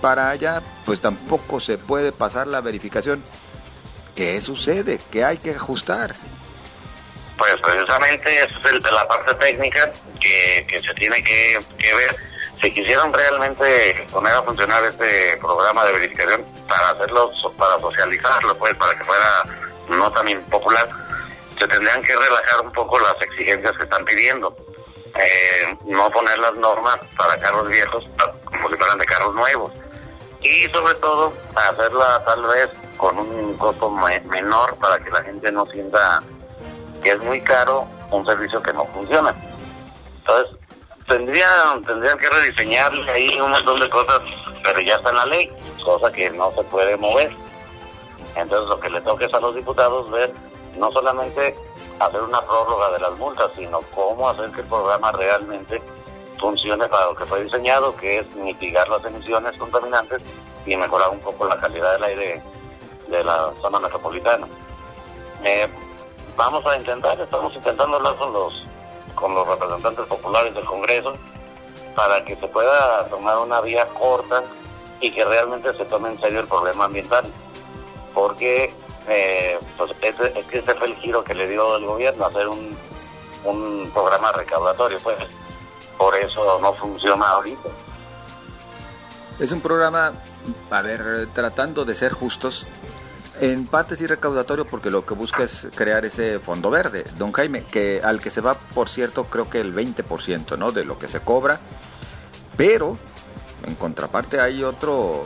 para 0.00 0.30
allá, 0.30 0.62
pues 0.84 1.00
tampoco 1.00 1.58
se 1.58 1.78
puede 1.78 2.12
pasar 2.12 2.46
la 2.46 2.60
verificación. 2.60 3.22
¿Qué 4.14 4.40
sucede? 4.40 5.00
¿Qué 5.10 5.24
hay 5.24 5.38
que 5.38 5.50
ajustar? 5.50 6.14
Pues 7.36 7.60
precisamente 7.60 8.44
esa 8.44 8.68
es 8.68 8.92
la 8.92 9.08
parte 9.08 9.34
técnica 9.34 9.92
que, 10.20 10.66
se 10.80 10.94
tiene 10.94 11.22
que, 11.22 11.58
ver. 11.80 12.16
Si 12.62 12.70
quisieran 12.72 13.12
realmente 13.12 14.06
poner 14.12 14.34
a 14.34 14.42
funcionar 14.42 14.84
este 14.84 15.36
programa 15.38 15.84
de 15.84 15.92
verificación 15.92 16.44
para 16.68 16.90
hacerlo, 16.90 17.30
para 17.58 17.78
socializarlo, 17.80 18.56
pues 18.56 18.74
para 18.76 18.96
que 18.96 19.04
fuera 19.04 19.42
no 19.88 20.10
tan 20.12 20.28
impopular, 20.28 20.88
se 21.58 21.66
tendrían 21.66 22.02
que 22.02 22.16
relajar 22.16 22.60
un 22.62 22.72
poco 22.72 22.98
las 23.00 23.20
exigencias 23.20 23.76
que 23.76 23.82
están 23.82 24.04
pidiendo. 24.04 24.56
Eh, 25.16 25.76
no 25.86 26.10
poner 26.10 26.38
las 26.38 26.54
normas 26.54 26.98
para 27.16 27.38
carros 27.38 27.68
viejos 27.68 28.04
como 28.44 28.70
si 28.70 28.76
fueran 28.76 28.98
de 28.98 29.06
carros 29.06 29.34
nuevos. 29.34 29.72
Y 30.40 30.68
sobre 30.68 30.94
todo, 30.96 31.32
hacerla 31.54 32.22
tal 32.24 32.46
vez 32.46 32.70
con 33.04 33.18
un 33.18 33.54
costo 33.58 33.90
menor 33.90 34.76
para 34.76 34.98
que 34.98 35.10
la 35.10 35.22
gente 35.22 35.52
no 35.52 35.66
sienta 35.66 36.22
que 37.02 37.10
es 37.10 37.22
muy 37.22 37.38
caro 37.42 37.86
un 38.10 38.24
servicio 38.24 38.62
que 38.62 38.72
no 38.72 38.86
funciona. 38.86 39.34
Entonces, 40.20 40.56
tendrían, 41.06 41.82
tendrían 41.84 42.16
que 42.16 42.30
rediseñarle 42.30 43.10
ahí 43.10 43.38
un 43.38 43.50
montón 43.50 43.78
de 43.80 43.90
cosas, 43.90 44.22
pero 44.62 44.80
ya 44.80 44.94
está 44.94 45.10
en 45.10 45.16
la 45.16 45.26
ley, 45.26 45.50
cosa 45.84 46.10
que 46.10 46.30
no 46.30 46.50
se 46.52 46.62
puede 46.64 46.96
mover. 46.96 47.30
Entonces, 48.36 48.70
lo 48.70 48.80
que 48.80 48.88
le 48.88 49.02
toca 49.02 49.26
es 49.26 49.34
a 49.34 49.40
los 49.40 49.54
diputados 49.54 50.10
ver 50.10 50.32
no 50.78 50.90
solamente 50.90 51.54
hacer 51.98 52.22
una 52.22 52.40
prórroga 52.40 52.90
de 52.92 53.00
las 53.00 53.18
multas, 53.18 53.50
sino 53.54 53.80
cómo 53.94 54.30
hacer 54.30 54.50
que 54.52 54.62
el 54.62 54.66
programa 54.66 55.12
realmente 55.12 55.82
funcione 56.40 56.88
para 56.88 57.04
lo 57.04 57.14
que 57.14 57.26
fue 57.26 57.44
diseñado, 57.44 57.94
que 57.96 58.20
es 58.20 58.34
mitigar 58.34 58.88
las 58.88 59.04
emisiones 59.04 59.58
contaminantes 59.58 60.22
y 60.64 60.74
mejorar 60.74 61.10
un 61.10 61.20
poco 61.20 61.44
la 61.44 61.58
calidad 61.58 61.92
del 61.92 62.04
aire 62.04 62.42
de 63.08 63.24
la 63.24 63.52
zona 63.60 63.80
metropolitana. 63.80 64.46
Eh, 65.42 65.68
vamos 66.36 66.64
a 66.66 66.76
intentar, 66.76 67.20
estamos 67.20 67.54
intentando 67.54 67.96
hablar 67.96 68.16
con 68.16 68.32
los, 68.32 68.64
con 69.14 69.34
los 69.34 69.46
representantes 69.46 70.06
populares 70.06 70.54
del 70.54 70.64
Congreso 70.64 71.16
para 71.94 72.24
que 72.24 72.36
se 72.36 72.48
pueda 72.48 73.06
tomar 73.08 73.38
una 73.38 73.60
vía 73.60 73.86
corta 73.88 74.42
y 75.00 75.10
que 75.10 75.24
realmente 75.24 75.72
se 75.74 75.84
tome 75.84 76.10
en 76.10 76.20
serio 76.20 76.40
el 76.40 76.46
problema 76.46 76.86
ambiental. 76.86 77.24
Porque 78.12 78.74
eh, 79.08 79.58
pues 79.76 79.90
ese, 80.00 80.38
es 80.38 80.52
ese 80.52 80.74
fue 80.74 80.88
el 80.88 80.96
giro 80.96 81.22
que 81.22 81.34
le 81.34 81.46
dio 81.48 81.76
el 81.76 81.84
gobierno, 81.84 82.26
hacer 82.26 82.48
un, 82.48 82.76
un 83.44 83.90
programa 83.92 84.32
recaudatorio, 84.32 84.98
pues 85.00 85.18
por 85.98 86.16
eso 86.16 86.58
no 86.60 86.72
funciona 86.74 87.28
ahorita. 87.28 87.68
Es 89.38 89.50
un 89.52 89.60
programa, 89.60 90.12
a 90.70 90.82
ver, 90.82 91.28
tratando 91.34 91.84
de 91.84 91.94
ser 91.94 92.12
justos, 92.12 92.66
en 93.40 93.66
parte 93.66 93.96
sí 93.96 94.06
recaudatorio 94.06 94.66
porque 94.66 94.90
lo 94.90 95.04
que 95.04 95.14
busca 95.14 95.44
es 95.44 95.66
crear 95.74 96.04
ese 96.04 96.38
fondo 96.38 96.70
verde, 96.70 97.04
don 97.18 97.32
Jaime, 97.32 97.64
que 97.64 98.00
al 98.02 98.20
que 98.20 98.30
se 98.30 98.40
va, 98.40 98.54
por 98.54 98.88
cierto, 98.88 99.24
creo 99.24 99.48
que 99.48 99.60
el 99.60 99.74
20%, 99.74 100.56
¿no? 100.58 100.72
De 100.72 100.84
lo 100.84 100.98
que 100.98 101.08
se 101.08 101.20
cobra, 101.20 101.60
pero 102.56 102.96
en 103.66 103.74
contraparte 103.74 104.40
hay 104.40 104.62
otro, 104.62 105.24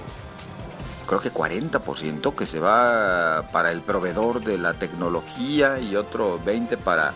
creo 1.07 1.21
que 1.21 1.33
40% 1.33 2.35
que 2.35 2.47
se 2.47 2.61
va 2.61 3.49
para 3.53 3.73
el 3.73 3.83
proveedor 3.83 4.43
de 4.43 4.59
la 4.59 4.75
tecnología 4.75 5.79
y 5.79 5.97
otro 5.97 6.41
20% 6.45 6.79
para 6.79 7.13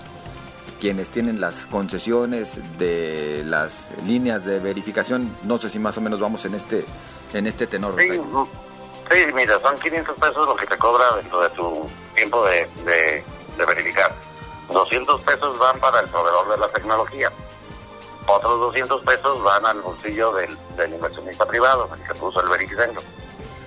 quienes 0.81 1.09
tienen 1.11 1.41
las 1.41 1.67
concesiones 1.67 2.59
de 2.77 3.45
las 3.47 3.89
líneas 4.05 4.45
de 4.45 4.59
verificación. 4.59 5.31
No 5.45 5.57
sé 5.59 5.71
si 5.71 5.79
más 5.79 5.97
o 5.97 6.01
menos 6.01 6.19
vamos 6.19 6.45
en 6.45 6.55
este 6.55 6.85
en 7.33 7.47
este 7.47 7.69
tenor. 7.69 7.95
Sí, 7.97 8.21
Sí, 9.11 9.33
mira, 9.35 9.61
son 9.61 9.77
500 9.79 10.17
pesos 10.17 10.47
lo 10.49 10.57
que 10.57 10.67
te 10.67 10.79
cobra 10.79 11.17
dentro 11.17 11.41
de 11.41 11.51
tu 11.51 11.91
tiempo 12.15 12.45
de, 12.45 13.25
verificar. 13.57 14.13
200 14.71 15.21
pesos 15.23 15.59
van 15.59 15.79
para 15.81 16.01
el 16.01 16.09
proveedor 16.09 16.49
de 16.49 16.57
la 16.59 16.69
tecnología. 16.69 17.31
Otros 18.27 18.61
200 18.61 19.03
pesos 19.03 19.43
van 19.43 19.67
al 19.67 19.81
bolsillo 19.83 20.33
del, 20.33 20.57
inversionista 20.93 21.45
privado, 21.47 21.89
el 21.95 22.03
que 22.07 22.15
puso 22.15 22.41
el 22.41 22.49
verificentro. 22.49 23.03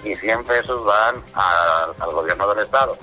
Y 0.03 0.15
100 0.15 0.43
pesos 0.45 0.83
van 0.85 1.23
al 1.33 2.11
gobierno 2.11 2.47
del 2.47 2.59
Estado. 2.63 2.97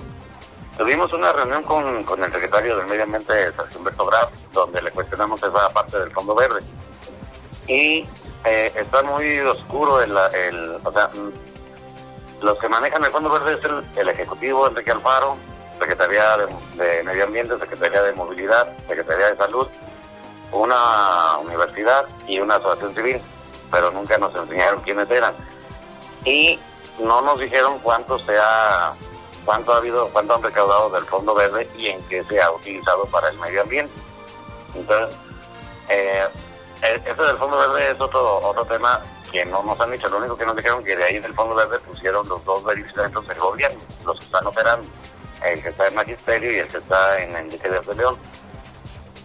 Tuvimos 0.77 1.13
una 1.13 1.31
reunión 1.31 1.61
con, 1.63 2.03
con 2.03 2.23
el 2.23 2.31
secretario 2.31 2.77
del 2.77 2.87
Medio 2.87 3.03
Ambiente, 3.03 3.51
Humberto 3.75 4.05
Graf, 4.07 4.31
donde 4.51 4.81
le 4.81 4.91
cuestionamos 4.91 5.41
esa 5.43 5.69
parte 5.69 5.99
del 5.99 6.11
Fondo 6.11 6.33
Verde. 6.33 6.61
Y 7.67 8.03
eh, 8.43 8.71
está 8.75 9.03
muy 9.03 9.39
oscuro 9.41 10.01
el, 10.01 10.11
el, 10.33 10.77
o 10.83 10.91
sea, 10.91 11.09
los 12.43 12.59
que 12.59 12.67
manejan 12.67 13.03
el 13.03 13.11
Fondo 13.11 13.29
Verde 13.29 13.53
es 13.53 13.97
el, 13.97 14.09
Ejecutivo, 14.09 14.67
Enrique 14.67 14.91
Alfaro, 14.91 15.37
Secretaría 15.79 16.37
de, 16.75 17.03
Medio 17.03 17.23
Ambiente, 17.23 17.57
Secretaría 17.57 18.03
de 18.03 18.13
Movilidad, 18.13 18.67
Secretaría 18.87 19.31
de 19.31 19.37
Salud, 19.37 19.67
una 20.51 21.37
universidad 21.37 22.05
y 22.27 22.39
una 22.39 22.55
asociación 22.55 22.93
civil, 22.93 23.21
pero 23.71 23.91
nunca 23.91 24.17
nos 24.17 24.35
enseñaron 24.35 24.81
quiénes 24.81 25.09
eran. 25.09 25.33
Y 26.25 26.59
no 26.99 27.21
nos 27.21 27.39
dijeron 27.39 27.79
cuánto 27.79 28.19
se 28.19 28.37
ha, 28.37 28.91
cuánto 29.45 29.73
ha 29.73 29.77
habido, 29.77 30.09
cuánto 30.09 30.35
han 30.35 30.43
recaudado 30.43 30.89
del 30.89 31.05
Fondo 31.05 31.33
Verde 31.33 31.69
y 31.77 31.87
en 31.87 32.03
qué 32.03 32.23
se 32.23 32.41
ha 32.41 32.51
utilizado 32.51 33.05
para 33.05 33.29
el 33.29 33.37
medio 33.39 33.61
ambiente. 33.61 33.93
Entonces, 34.75 35.17
eh, 35.87 36.25
este 36.81 37.23
del 37.23 37.37
Fondo 37.37 37.57
Verde 37.57 37.91
es 37.91 38.01
otro, 38.01 38.39
otro 38.39 38.65
tema 38.65 39.01
que 39.33 39.43
no 39.45 39.63
nos 39.63 39.79
han 39.81 39.91
dicho, 39.91 40.07
lo 40.09 40.19
único 40.19 40.37
que 40.37 40.45
nos 40.45 40.55
dijeron 40.55 40.83
que 40.83 40.95
de 40.95 41.03
ahí 41.03 41.17
del 41.17 41.33
Fondo 41.33 41.55
Verde 41.55 41.79
pusieron 41.79 42.29
los 42.29 42.45
dos 42.45 42.63
verificantes 42.63 43.27
del 43.27 43.39
gobierno, 43.39 43.79
los 44.05 44.19
que 44.19 44.25
están 44.25 44.45
operando, 44.45 44.87
el 45.43 45.63
que 45.63 45.69
está 45.69 45.87
en 45.87 45.95
Magisterio 45.95 46.51
y 46.51 46.59
el 46.59 46.67
que 46.67 46.77
está 46.77 47.19
en 47.19 47.35
Enrique 47.35 47.67
de 47.67 47.95
León. 47.95 48.15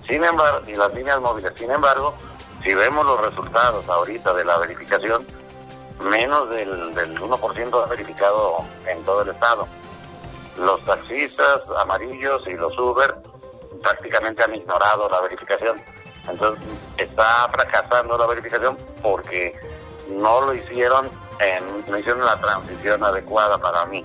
Sin 0.09 0.25
embargo, 0.25 0.63
y 0.67 0.75
las 0.75 0.95
líneas 0.95 1.21
móviles, 1.21 1.53
sin 1.57 1.71
embargo, 1.71 2.15
si 2.63 2.73
vemos 2.73 3.05
los 3.05 3.21
resultados 3.23 3.87
ahorita 3.87 4.33
de 4.33 4.45
la 4.47 4.57
verificación, 4.57 5.27
menos 6.01 6.49
del, 6.49 6.95
del 6.95 7.21
1% 7.21 7.85
ha 7.85 7.87
verificado 7.87 8.65
en 8.87 9.05
todo 9.05 9.21
el 9.21 9.29
estado. 9.29 9.69
Los 10.57 10.83
taxistas 10.87 11.69
amarillos 11.79 12.43
y 12.47 12.55
los 12.55 12.77
Uber 12.79 13.15
prácticamente 13.83 14.43
han 14.43 14.55
ignorado 14.55 15.07
la 15.11 15.21
verificación. 15.21 15.79
Entonces 16.27 16.65
está 16.97 17.47
fracasando 17.53 18.17
la 18.17 18.27
verificación 18.27 18.79
porque 19.03 19.55
no 20.09 20.41
lo 20.43 20.55
hicieron, 20.55 21.11
en, 21.41 21.65
no 21.91 21.99
hicieron 21.99 22.25
la 22.25 22.37
transición 22.41 23.03
adecuada 23.03 23.59
para 23.59 23.87
mí. 23.87 24.05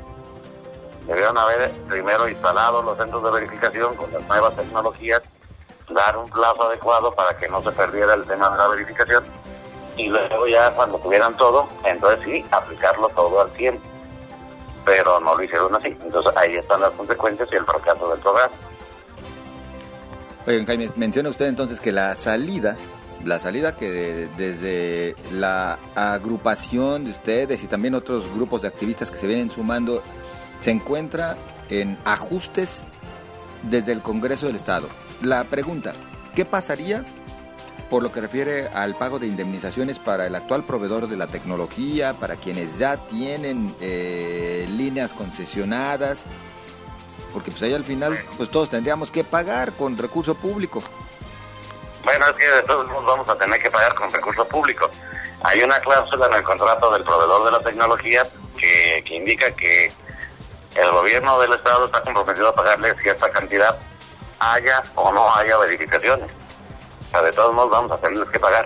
Debieron 1.08 1.38
haber 1.38 1.72
primero 1.90 2.28
instalado 2.28 2.82
los 2.82 2.98
centros 2.98 3.24
de 3.24 3.32
verificación 3.32 3.96
con 3.96 4.12
las 4.14 4.24
nuevas 4.28 4.56
tecnologías, 4.56 5.22
dar 5.90 6.18
un 6.18 6.30
plazo 6.30 6.64
adecuado 6.64 7.12
para 7.12 7.36
que 7.38 7.48
no 7.50 7.62
se 7.62 7.72
perdiera 7.72 8.14
el 8.14 8.24
tema 8.26 8.50
de 8.52 8.58
la 8.58 8.68
verificación 8.70 9.24
y 9.98 10.08
luego 10.08 10.48
ya 10.48 10.72
cuando 10.72 10.98
tuvieran 11.00 11.36
todo, 11.38 11.68
entonces 11.86 12.26
sí, 12.26 12.46
aplicarlo 12.52 13.10
todo 13.10 13.42
al 13.42 13.52
tiempo. 13.52 13.82
Pero 14.86 15.20
no 15.20 15.36
lo 15.36 15.44
hicieron 15.44 15.74
así. 15.76 15.90
Entonces 16.04 16.36
ahí 16.36 16.56
están 16.56 16.82
las 16.82 16.92
consecuencias 16.92 17.48
y 17.52 17.56
el 17.56 17.66
fracaso 17.66 18.10
del 18.10 18.20
programa. 18.20 18.54
Oigan, 20.46 20.66
Jaime, 20.66 20.92
menciona 20.96 21.30
usted 21.30 21.46
entonces 21.46 21.80
que 21.80 21.92
la 21.92 22.16
salida 22.16 22.76
la 23.26 23.40
salida 23.40 23.76
que 23.76 24.28
desde 24.38 25.16
la 25.32 25.80
agrupación 25.96 27.06
de 27.06 27.12
ustedes 27.12 27.64
y 27.64 27.68
también 27.68 27.96
otros 27.96 28.26
grupos 28.34 28.62
de 28.62 28.68
activistas 28.68 29.12
que 29.12 29.18
se 29.18 29.28
vienen 29.28 29.50
sumando 29.50 30.04
se 30.60 30.72
encuentra 30.72 31.38
en 31.70 31.98
ajustes 32.06 32.84
desde 33.70 33.92
el 33.92 34.02
Congreso 34.02 34.48
del 34.48 34.56
Estado. 34.56 34.88
La 35.22 35.44
pregunta, 35.46 35.94
¿qué 36.36 36.46
pasaría 36.46 37.04
por 37.90 38.04
lo 38.04 38.12
que 38.12 38.22
refiere 38.22 38.68
al 38.70 38.96
pago 38.96 39.20
de 39.20 39.28
indemnizaciones 39.28 40.00
para 40.00 40.26
el 40.26 40.36
actual 40.36 40.64
proveedor 40.64 41.08
de 41.08 41.18
la 41.18 41.28
tecnología, 41.28 42.14
para 42.14 42.36
quienes 42.36 42.78
ya 42.78 42.98
tienen 43.08 43.76
eh, 43.80 44.68
líneas 44.76 45.14
concesionadas? 45.14 46.26
Porque 47.34 47.52
pues 47.52 47.64
ahí 47.64 47.74
al 47.74 47.84
final 47.84 48.18
pues 48.38 48.50
todos 48.50 48.70
tendríamos 48.70 49.12
que 49.12 49.24
pagar 49.24 49.74
con 49.74 49.98
recurso 49.98 50.36
público. 50.36 50.84
Bueno, 52.04 52.28
es 52.28 52.36
que 52.36 52.48
de 52.48 52.64
todos 52.64 52.90
modos 52.90 53.06
vamos 53.06 53.30
a 53.30 53.36
tener 53.38 53.62
que 53.62 53.72
pagar 53.72 53.96
con 53.96 54.12
recursos 54.12 54.46
públicos. 54.48 54.92
Hay 55.42 55.62
una 55.64 55.80
cláusula 55.80 56.28
en 56.28 56.34
el 56.34 56.44
contrato 56.44 56.92
del 56.92 57.04
proveedor 57.04 57.46
de 57.46 57.52
la 57.52 57.60
tecnología 57.62 58.24
que, 58.58 59.04
indica 59.10 59.52
que 59.52 59.90
el 60.76 60.92
gobierno 60.92 61.40
del 61.40 61.54
Estado 61.54 61.86
está 61.86 62.02
comprometido 62.02 62.50
a 62.50 62.56
pagarle 62.56 62.94
cierta 62.96 63.30
cantidad, 63.30 63.78
haya 64.40 64.84
o 64.96 65.14
no 65.14 65.34
haya 65.34 65.58
verificaciones. 65.58 66.30
O 67.08 67.12
sea, 67.12 67.22
de 67.22 67.32
todos 67.32 67.56
modos 67.56 67.72
vamos 67.72 67.92
a 67.92 67.98
tener 67.98 68.26
que 68.28 68.40
pagar. 68.40 68.66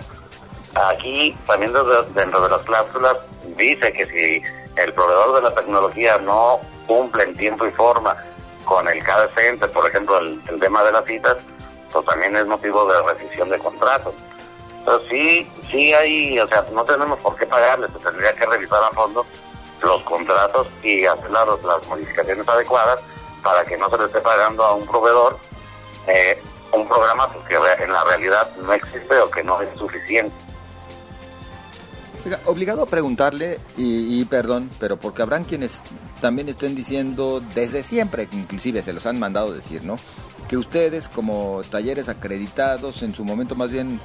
Aquí, 0.74 1.38
también 1.46 1.74
dentro 2.14 2.42
de 2.42 2.50
las 2.50 2.62
cláusulas, 2.62 3.18
dice 3.56 3.94
que 3.94 4.06
si 4.08 4.82
el 4.82 4.94
proveedor 4.94 5.36
de 5.36 5.42
la 5.42 5.54
tecnología 5.54 6.18
no 6.18 6.60
cumple 6.88 7.24
en 7.24 7.36
tiempo 7.36 7.68
y 7.68 7.72
forma 7.72 8.16
con 8.66 8.88
el 8.88 9.04
CADE 9.04 9.30
por 9.68 9.88
ejemplo, 9.88 10.20
el 10.20 10.60
tema 10.60 10.84
de 10.84 10.92
las 10.92 11.06
citas, 11.06 11.38
pues 11.98 12.06
también 12.06 12.36
es 12.36 12.46
motivo 12.46 12.86
de 12.86 13.02
rescisión 13.02 13.50
de 13.50 13.58
contrato. 13.58 14.14
Entonces 14.78 15.10
sí, 15.10 15.52
sí 15.72 15.94
hay, 15.94 16.40
o 16.40 16.46
sea, 16.46 16.64
no 16.72 16.84
tenemos 16.84 17.20
por 17.22 17.36
qué 17.36 17.48
pagarle, 17.48 17.88
se 17.88 17.98
tendría 17.98 18.34
que 18.34 18.46
revisar 18.46 18.84
a 18.84 18.92
fondo 18.92 19.26
los 19.82 20.02
contratos 20.04 20.68
y 20.84 21.06
hacer 21.06 21.32
las, 21.32 21.88
modificaciones 21.88 22.48
adecuadas 22.48 23.00
para 23.42 23.66
que 23.66 23.78
no 23.78 23.90
se 23.90 23.98
le 23.98 24.06
esté 24.06 24.20
pagando 24.22 24.64
a 24.64 24.76
un 24.76 24.86
proveedor 24.86 25.40
eh, 26.08 26.40
un 26.72 26.88
programa 26.88 27.32
pues, 27.34 27.46
que 27.48 27.84
en 27.84 27.92
la 27.92 28.04
realidad 28.04 28.56
no 28.58 28.74
existe 28.74 29.18
o 29.20 29.30
que 29.32 29.44
no 29.44 29.60
es 29.60 29.70
suficiente. 29.78 30.36
obligado 32.46 32.84
a 32.84 32.86
preguntarle, 32.86 33.60
y, 33.76 34.22
y, 34.22 34.26
perdón, 34.26 34.70
pero 34.80 34.98
porque 34.98 35.24
habrán 35.24 35.46
quienes 35.46 35.82
también 36.22 36.48
estén 36.48 36.76
diciendo 36.76 37.42
desde 37.56 37.82
siempre, 37.82 38.28
inclusive 38.32 38.84
se 38.84 38.94
los 38.94 39.06
han 39.08 39.18
mandado 39.20 39.52
decir, 39.52 39.84
¿no? 39.84 39.96
Que 40.48 40.58
ustedes 40.58 41.10
como 41.10 41.62
talleres 41.70 42.10
acreditados 42.10 43.04
en 43.04 43.14
su 43.14 43.26
momento 43.26 43.56
más 43.56 43.72
bien 43.72 44.00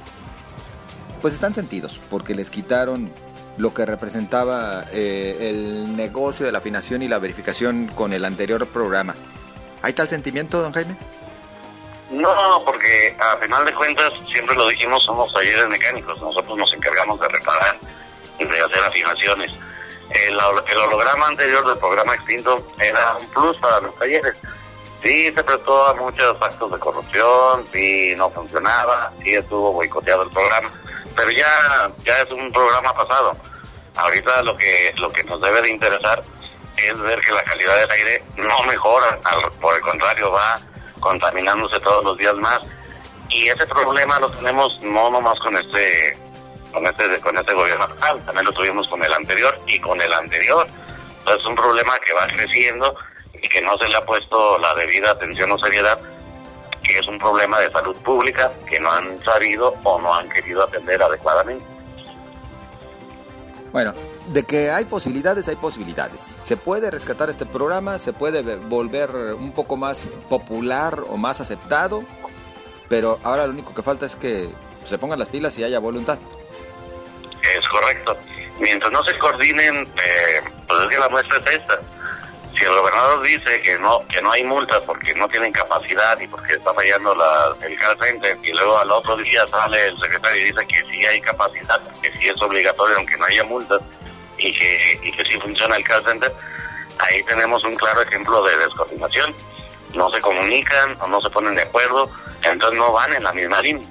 pues 1.21 1.33
están 1.33 1.53
sentidos 1.53 1.99
porque 2.09 2.35
les 2.35 2.49
quitaron 2.49 3.11
lo 3.57 3.73
que 3.73 3.85
representaba 3.85 4.85
eh, 4.91 5.37
el 5.39 5.95
negocio 5.95 6.45
de 6.45 6.51
la 6.51 6.57
afinación 6.57 7.01
y 7.01 7.07
la 7.07 7.19
verificación 7.19 7.87
con 7.87 8.13
el 8.13 8.25
anterior 8.25 8.65
programa. 8.67 9.15
¿Hay 9.81 9.93
tal 9.93 10.09
sentimiento, 10.09 10.61
don 10.61 10.73
Jaime? 10.73 10.97
No, 12.11 12.61
porque 12.65 13.15
a 13.19 13.37
final 13.37 13.65
de 13.65 13.73
cuentas, 13.73 14.13
siempre 14.31 14.55
lo 14.55 14.67
dijimos, 14.67 15.03
somos 15.03 15.31
talleres 15.33 15.67
mecánicos, 15.69 16.21
nosotros 16.21 16.57
nos 16.57 16.73
encargamos 16.73 17.19
de 17.19 17.27
reparar 17.27 17.77
y 18.39 18.45
de 18.45 18.59
hacer 18.59 18.83
afinaciones. 18.83 19.51
El, 20.09 20.33
el 20.33 20.77
holograma 20.77 21.27
anterior 21.27 21.65
del 21.65 21.77
programa 21.77 22.15
extinto 22.15 22.67
era 22.79 23.15
un 23.15 23.27
plus 23.27 23.57
para 23.57 23.79
los 23.81 23.95
talleres 23.97 24.35
Sí, 25.03 25.29
se 25.33 25.43
prestó 25.43 25.85
a 25.87 25.93
muchos 25.95 26.41
actos 26.41 26.71
de 26.71 26.79
corrupción, 26.79 27.67
sí 27.73 28.13
no 28.15 28.29
funcionaba, 28.29 29.11
sí 29.21 29.35
estuvo 29.35 29.73
boicoteado 29.73 30.23
el 30.23 30.29
programa, 30.29 30.69
pero 31.13 31.29
ya, 31.31 31.91
ya 32.05 32.21
es 32.21 32.31
un 32.31 32.49
programa 32.53 32.93
pasado. 32.93 33.35
Ahorita 33.97 34.41
lo 34.43 34.55
que, 34.55 34.93
lo 34.95 35.11
que 35.11 35.25
nos 35.25 35.41
debe 35.41 35.61
de 35.61 35.71
interesar 35.71 36.23
es 36.77 36.97
ver 37.01 37.19
que 37.19 37.33
la 37.33 37.43
calidad 37.43 37.75
del 37.79 37.91
aire 37.91 38.23
no 38.37 38.63
mejora, 38.63 39.19
por 39.59 39.75
el 39.75 39.81
contrario, 39.81 40.31
va 40.31 40.57
contaminándose 41.01 41.79
todos 41.81 42.05
los 42.05 42.17
días 42.17 42.35
más. 42.37 42.61
Y 43.29 43.49
ese 43.49 43.67
problema 43.67 44.19
lo 44.19 44.29
tenemos 44.29 44.79
no 44.81 45.09
nomás 45.09 45.37
con 45.39 45.57
este 45.57 46.17
con 46.71 46.87
este 46.87 47.19
con 47.19 47.37
este 47.37 47.53
gobierno 47.53 47.83
actual, 47.83 48.25
también 48.25 48.45
lo 48.45 48.53
tuvimos 48.53 48.87
con 48.87 49.03
el 49.03 49.13
anterior 49.13 49.59
y 49.67 49.79
con 49.81 50.01
el 50.01 50.13
anterior. 50.13 50.65
Entonces 51.19 51.41
es 51.41 51.45
un 51.45 51.55
problema 51.55 51.99
que 51.99 52.13
va 52.13 52.25
creciendo 52.27 52.95
y 53.41 53.47
que 53.49 53.61
no 53.61 53.77
se 53.77 53.87
le 53.87 53.95
ha 53.95 54.01
puesto 54.01 54.57
la 54.57 54.73
debida 54.75 55.11
atención 55.11 55.51
o 55.51 55.57
seriedad, 55.57 55.99
que 56.81 56.99
es 56.99 57.07
un 57.07 57.17
problema 57.17 57.59
de 57.59 57.69
salud 57.69 57.95
pública 57.97 58.51
que 58.67 58.79
no 58.79 58.91
han 58.91 59.23
sabido 59.23 59.73
o 59.83 59.99
no 59.99 60.13
han 60.13 60.29
querido 60.29 60.63
atender 60.63 61.01
adecuadamente. 61.01 61.65
Bueno, 63.71 63.93
de 64.27 64.43
que 64.43 64.69
hay 64.69 64.85
posibilidades, 64.85 65.47
hay 65.47 65.55
posibilidades. 65.55 66.21
Se 66.43 66.57
puede 66.57 66.91
rescatar 66.91 67.31
este 67.31 67.47
programa, 67.47 67.97
se 67.97 68.13
puede 68.13 68.41
volver 68.55 69.09
un 69.33 69.51
poco 69.51 69.75
más 69.75 70.07
popular 70.29 71.01
o 71.09 71.17
más 71.17 71.41
aceptado, 71.41 72.03
pero 72.87 73.19
ahora 73.23 73.47
lo 73.47 73.53
único 73.53 73.73
que 73.73 73.81
falta 73.81 74.05
es 74.05 74.15
que 74.15 74.47
se 74.85 74.97
pongan 74.99 75.17
las 75.17 75.29
pilas 75.29 75.57
y 75.57 75.63
haya 75.63 75.79
voluntad. 75.79 76.19
Es 77.41 77.67
correcto. 77.67 78.15
Mientras 78.59 78.91
no 78.91 79.03
se 79.03 79.17
coordinen, 79.17 79.87
eh, 79.97 80.41
pues 80.67 80.83
es 80.83 80.89
que 80.89 80.99
la 80.99 81.09
muestra 81.09 81.37
es 81.39 81.59
esta. 81.59 81.79
Si 82.55 82.63
el 82.63 82.69
gobernador 82.69 83.21
dice 83.23 83.61
que 83.61 83.79
no 83.79 84.05
que 84.07 84.21
no 84.21 84.31
hay 84.31 84.43
multas 84.43 84.83
porque 84.85 85.13
no 85.15 85.27
tienen 85.27 85.51
capacidad 85.51 86.19
y 86.19 86.27
porque 86.27 86.53
está 86.53 86.73
fallando 86.73 87.15
la, 87.15 87.55
el 87.65 87.77
call 87.79 87.97
center 87.99 88.37
y 88.43 88.51
luego 88.51 88.77
al 88.77 88.91
otro 88.91 89.17
día 89.17 89.45
sale 89.47 89.87
el 89.87 89.99
secretario 89.99 90.41
y 90.41 90.45
dice 90.45 90.67
que 90.67 90.83
sí 90.91 91.05
hay 91.05 91.19
capacidad, 91.21 91.81
que 92.01 92.11
sí 92.11 92.27
es 92.27 92.39
obligatorio 92.41 92.97
aunque 92.97 93.17
no 93.17 93.25
haya 93.25 93.43
multas 93.43 93.81
y 94.37 94.53
que, 94.53 94.99
y 95.03 95.11
que 95.11 95.25
sí 95.25 95.39
funciona 95.39 95.77
el 95.77 95.83
call 95.83 96.03
center, 96.03 96.31
ahí 96.99 97.23
tenemos 97.23 97.63
un 97.63 97.75
claro 97.75 98.01
ejemplo 98.01 98.43
de 98.43 98.57
descoordinación. 98.57 99.33
No 99.95 100.09
se 100.09 100.19
comunican 100.21 100.97
o 101.01 101.07
no 101.07 101.21
se 101.21 101.29
ponen 101.29 101.55
de 101.55 101.61
acuerdo, 101.61 102.09
entonces 102.41 102.77
no 102.77 102.91
van 102.91 103.13
en 103.15 103.23
la 103.23 103.33
misma 103.33 103.61
línea 103.61 103.87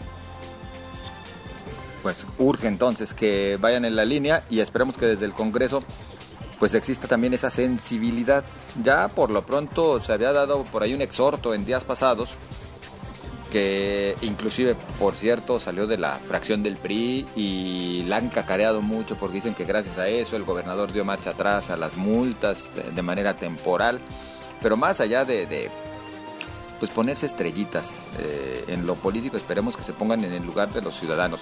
pues 2.03 2.27
urge 2.39 2.67
entonces 2.67 3.15
que 3.15 3.57
vayan 3.61 3.85
en 3.85 3.97
la 3.97 4.05
línea 4.05 4.43
y 4.51 4.61
esperemos 4.61 4.97
que 4.97 5.07
desde 5.07 5.25
el 5.25 5.33
Congreso 5.33 5.85
pues 6.63 6.75
exista 6.75 7.09
también 7.09 7.35
esa 7.35 7.51
sensibilidad. 7.51 8.45
Ya 8.85 9.09
por 9.09 9.31
lo 9.31 9.43
pronto 9.43 9.99
se 9.99 10.13
había 10.13 10.33
dado 10.33 10.63
por 10.63 10.85
ahí 10.85 10.95
un 10.95 11.03
exhorto 11.03 11.55
en 11.55 11.65
días 11.65 11.83
pasados 11.83 12.29
que 13.51 14.15
inclusive, 14.23 14.77
por 15.01 15.17
cierto, 15.17 15.59
salió 15.59 15.89
de 15.89 15.99
la 15.99 16.13
fracción 16.29 16.63
del 16.63 16.77
PRI 16.77 17.27
y 17.35 18.05
la 18.05 18.19
han 18.19 18.29
cacareado 18.29 18.81
mucho 18.81 19.17
porque 19.17 19.35
dicen 19.39 19.55
que 19.55 19.65
gracias 19.65 19.99
a 19.99 20.07
eso 20.07 20.37
el 20.37 20.45
gobernador 20.45 20.93
dio 20.93 21.05
marcha 21.05 21.31
atrás 21.31 21.69
a 21.69 21.77
las 21.77 21.97
multas 21.97 22.71
de, 22.95 23.03
manera 23.03 23.35
temporal. 23.35 23.99
Pero 24.63 24.77
más 24.77 25.01
allá 25.01 25.25
de, 25.25 25.69
pues 26.79 26.93
ponerse 26.93 27.27
estrellitas 27.27 28.07
eh, 28.21 28.67
en 28.69 28.87
lo 28.87 28.95
político, 28.95 29.37
esperemos 29.37 29.77
que 29.77 29.83
se 29.83 29.95
pongan 29.95 30.23
en 30.23 30.33
el 30.33 30.47
lugar 30.47 30.73
de 30.73 30.81
los 30.81 30.97
ciudadanos 30.97 31.41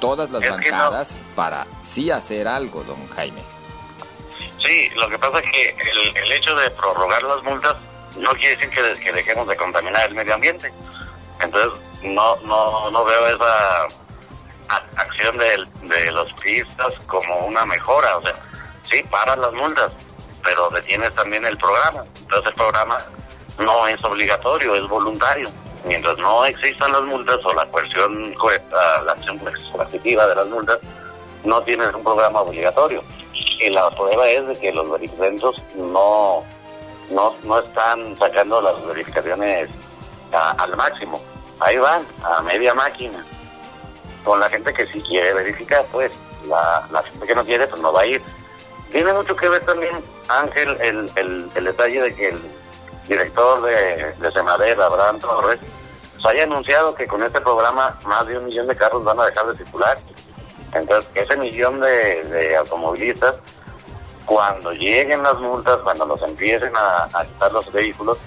todas 0.00 0.30
las 0.30 0.40
bancadas 0.48 1.18
para 1.36 1.66
sí 1.82 2.10
hacer 2.10 2.48
algo, 2.48 2.82
don 2.84 3.06
Jaime. 3.08 3.42
Sí, 4.64 4.90
lo 4.96 5.08
que 5.08 5.18
pasa 5.18 5.40
es 5.40 5.50
que 5.50 5.76
el, 6.14 6.32
hecho 6.32 6.54
de 6.56 6.70
prorrogar 6.70 7.22
las 7.22 7.42
multas 7.42 7.76
no 8.16 8.30
quiere 8.32 8.56
decir 8.56 8.70
que, 8.70 9.12
dejemos 9.12 9.46
de 9.46 9.56
contaminar 9.56 10.08
el 10.08 10.14
medio 10.14 10.34
ambiente. 10.34 10.72
Entonces, 11.40 11.80
no 12.02 12.36
no 12.36 12.90
no 12.90 13.04
veo 13.04 13.26
esa 13.26 13.86
acción 14.96 15.36
de, 15.36 16.10
los 16.12 16.32
pistas 16.34 16.94
como 17.06 17.46
una 17.46 17.66
mejora. 17.66 18.16
O 18.16 18.22
sea, 18.22 18.34
sí, 18.84 19.02
para 19.10 19.36
las 19.36 19.52
multas, 19.52 19.92
pero 20.42 20.70
detienes 20.70 21.14
también 21.14 21.44
el 21.44 21.58
programa. 21.58 22.04
Entonces, 22.20 22.48
el 22.48 22.54
programa 22.54 22.98
no 23.58 23.86
es 23.86 24.02
obligatorio, 24.02 24.74
es 24.76 24.88
voluntario 24.88 25.50
mientras 25.84 26.16
no 26.18 26.44
existan 26.44 26.92
las 26.92 27.02
multas 27.02 27.38
o 27.44 27.52
la 27.52 27.66
coerción, 27.66 28.34
la 28.72 29.12
acción 29.12 29.38
coercitiva 29.72 30.26
de 30.26 30.34
las 30.34 30.46
multas, 30.48 30.78
no 31.44 31.62
tienes 31.62 31.94
un 31.94 32.02
programa 32.02 32.40
obligatorio. 32.40 33.02
Y 33.64 33.70
la 33.70 33.88
prueba 33.90 34.28
es 34.28 34.46
de 34.46 34.54
que 34.56 34.70
los 34.72 34.90
verificantes 34.90 35.42
no, 35.74 36.44
no, 37.10 37.34
no 37.44 37.58
están 37.60 38.14
sacando 38.18 38.60
las 38.60 38.86
verificaciones 38.86 39.70
al 40.32 40.76
máximo. 40.76 41.18
Ahí 41.60 41.78
van, 41.78 42.04
a 42.22 42.42
media 42.42 42.74
máquina. 42.74 43.24
Con 44.22 44.38
la 44.38 44.50
gente 44.50 44.74
que 44.74 44.86
sí 44.86 45.00
quiere 45.00 45.32
verificar, 45.32 45.82
pues 45.90 46.12
la, 46.46 46.86
la 46.92 47.02
gente 47.04 47.26
que 47.26 47.34
no 47.34 47.42
quiere, 47.42 47.66
pues 47.66 47.80
no 47.80 47.90
va 47.90 48.02
a 48.02 48.06
ir. 48.06 48.20
Tiene 48.92 49.14
mucho 49.14 49.34
que 49.34 49.48
ver 49.48 49.64
también, 49.64 49.94
Ángel, 50.28 50.76
el, 50.82 51.10
el, 51.16 51.50
el 51.54 51.64
detalle 51.64 52.02
de 52.02 52.14
que 52.14 52.28
el 52.28 52.40
director 53.08 53.62
de, 53.62 54.14
de 54.18 54.82
Abraham 54.84 55.20
Torres, 55.20 55.58
se 56.20 56.28
haya 56.28 56.42
anunciado 56.42 56.94
que 56.94 57.06
con 57.06 57.22
este 57.22 57.40
programa 57.40 57.98
más 58.04 58.26
de 58.26 58.36
un 58.36 58.44
millón 58.44 58.66
de 58.66 58.76
carros 58.76 59.02
van 59.04 59.20
a 59.20 59.24
dejar 59.24 59.46
de 59.46 59.56
circular. 59.56 59.98
Entonces, 60.74 61.10
ese 61.14 61.36
millón 61.36 61.80
de, 61.80 62.56
automovilistas, 62.58 63.34
cuando 64.26 64.72
lleguen 64.72 65.22
las 65.22 65.38
multas, 65.38 65.78
cuando 65.80 66.06
los 66.06 66.20
empiecen 66.22 66.72
a, 66.76 67.24
quitar 67.24 67.52
los 67.52 67.72
vehículos, 67.72 68.18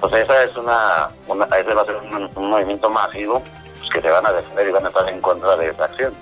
pues 0.00 0.12
esa 0.14 0.42
es 0.42 0.56
una, 0.56 1.08
ese 1.58 1.74
va 1.74 1.82
a 1.82 1.86
ser 1.86 1.96
un, 1.96 2.48
movimiento 2.50 2.90
masivo 2.90 3.42
pues, 3.78 3.90
que 3.92 4.00
se 4.00 4.10
van 4.10 4.26
a 4.26 4.32
defender 4.32 4.68
y 4.68 4.72
van 4.72 4.84
a 4.84 4.88
estar 4.88 5.08
en 5.08 5.20
contra 5.20 5.56
de 5.56 5.68
esa 5.68 5.84
acción. 5.84 6.14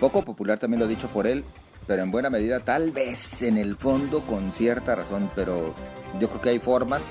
Poco 0.00 0.22
popular 0.22 0.58
también 0.58 0.80
lo 0.80 0.86
dicho 0.86 1.08
por 1.08 1.26
él, 1.26 1.44
pero 1.86 2.02
en 2.02 2.10
buena 2.10 2.28
medida, 2.28 2.60
tal 2.60 2.90
vez 2.90 3.42
en 3.42 3.56
el 3.56 3.76
fondo 3.76 4.20
con 4.20 4.52
cierta 4.52 4.94
razón, 4.94 5.30
pero 5.34 5.74
yo 6.20 6.28
creo 6.28 6.40
que 6.40 6.48
hay 6.50 6.58
formas 6.58 7.02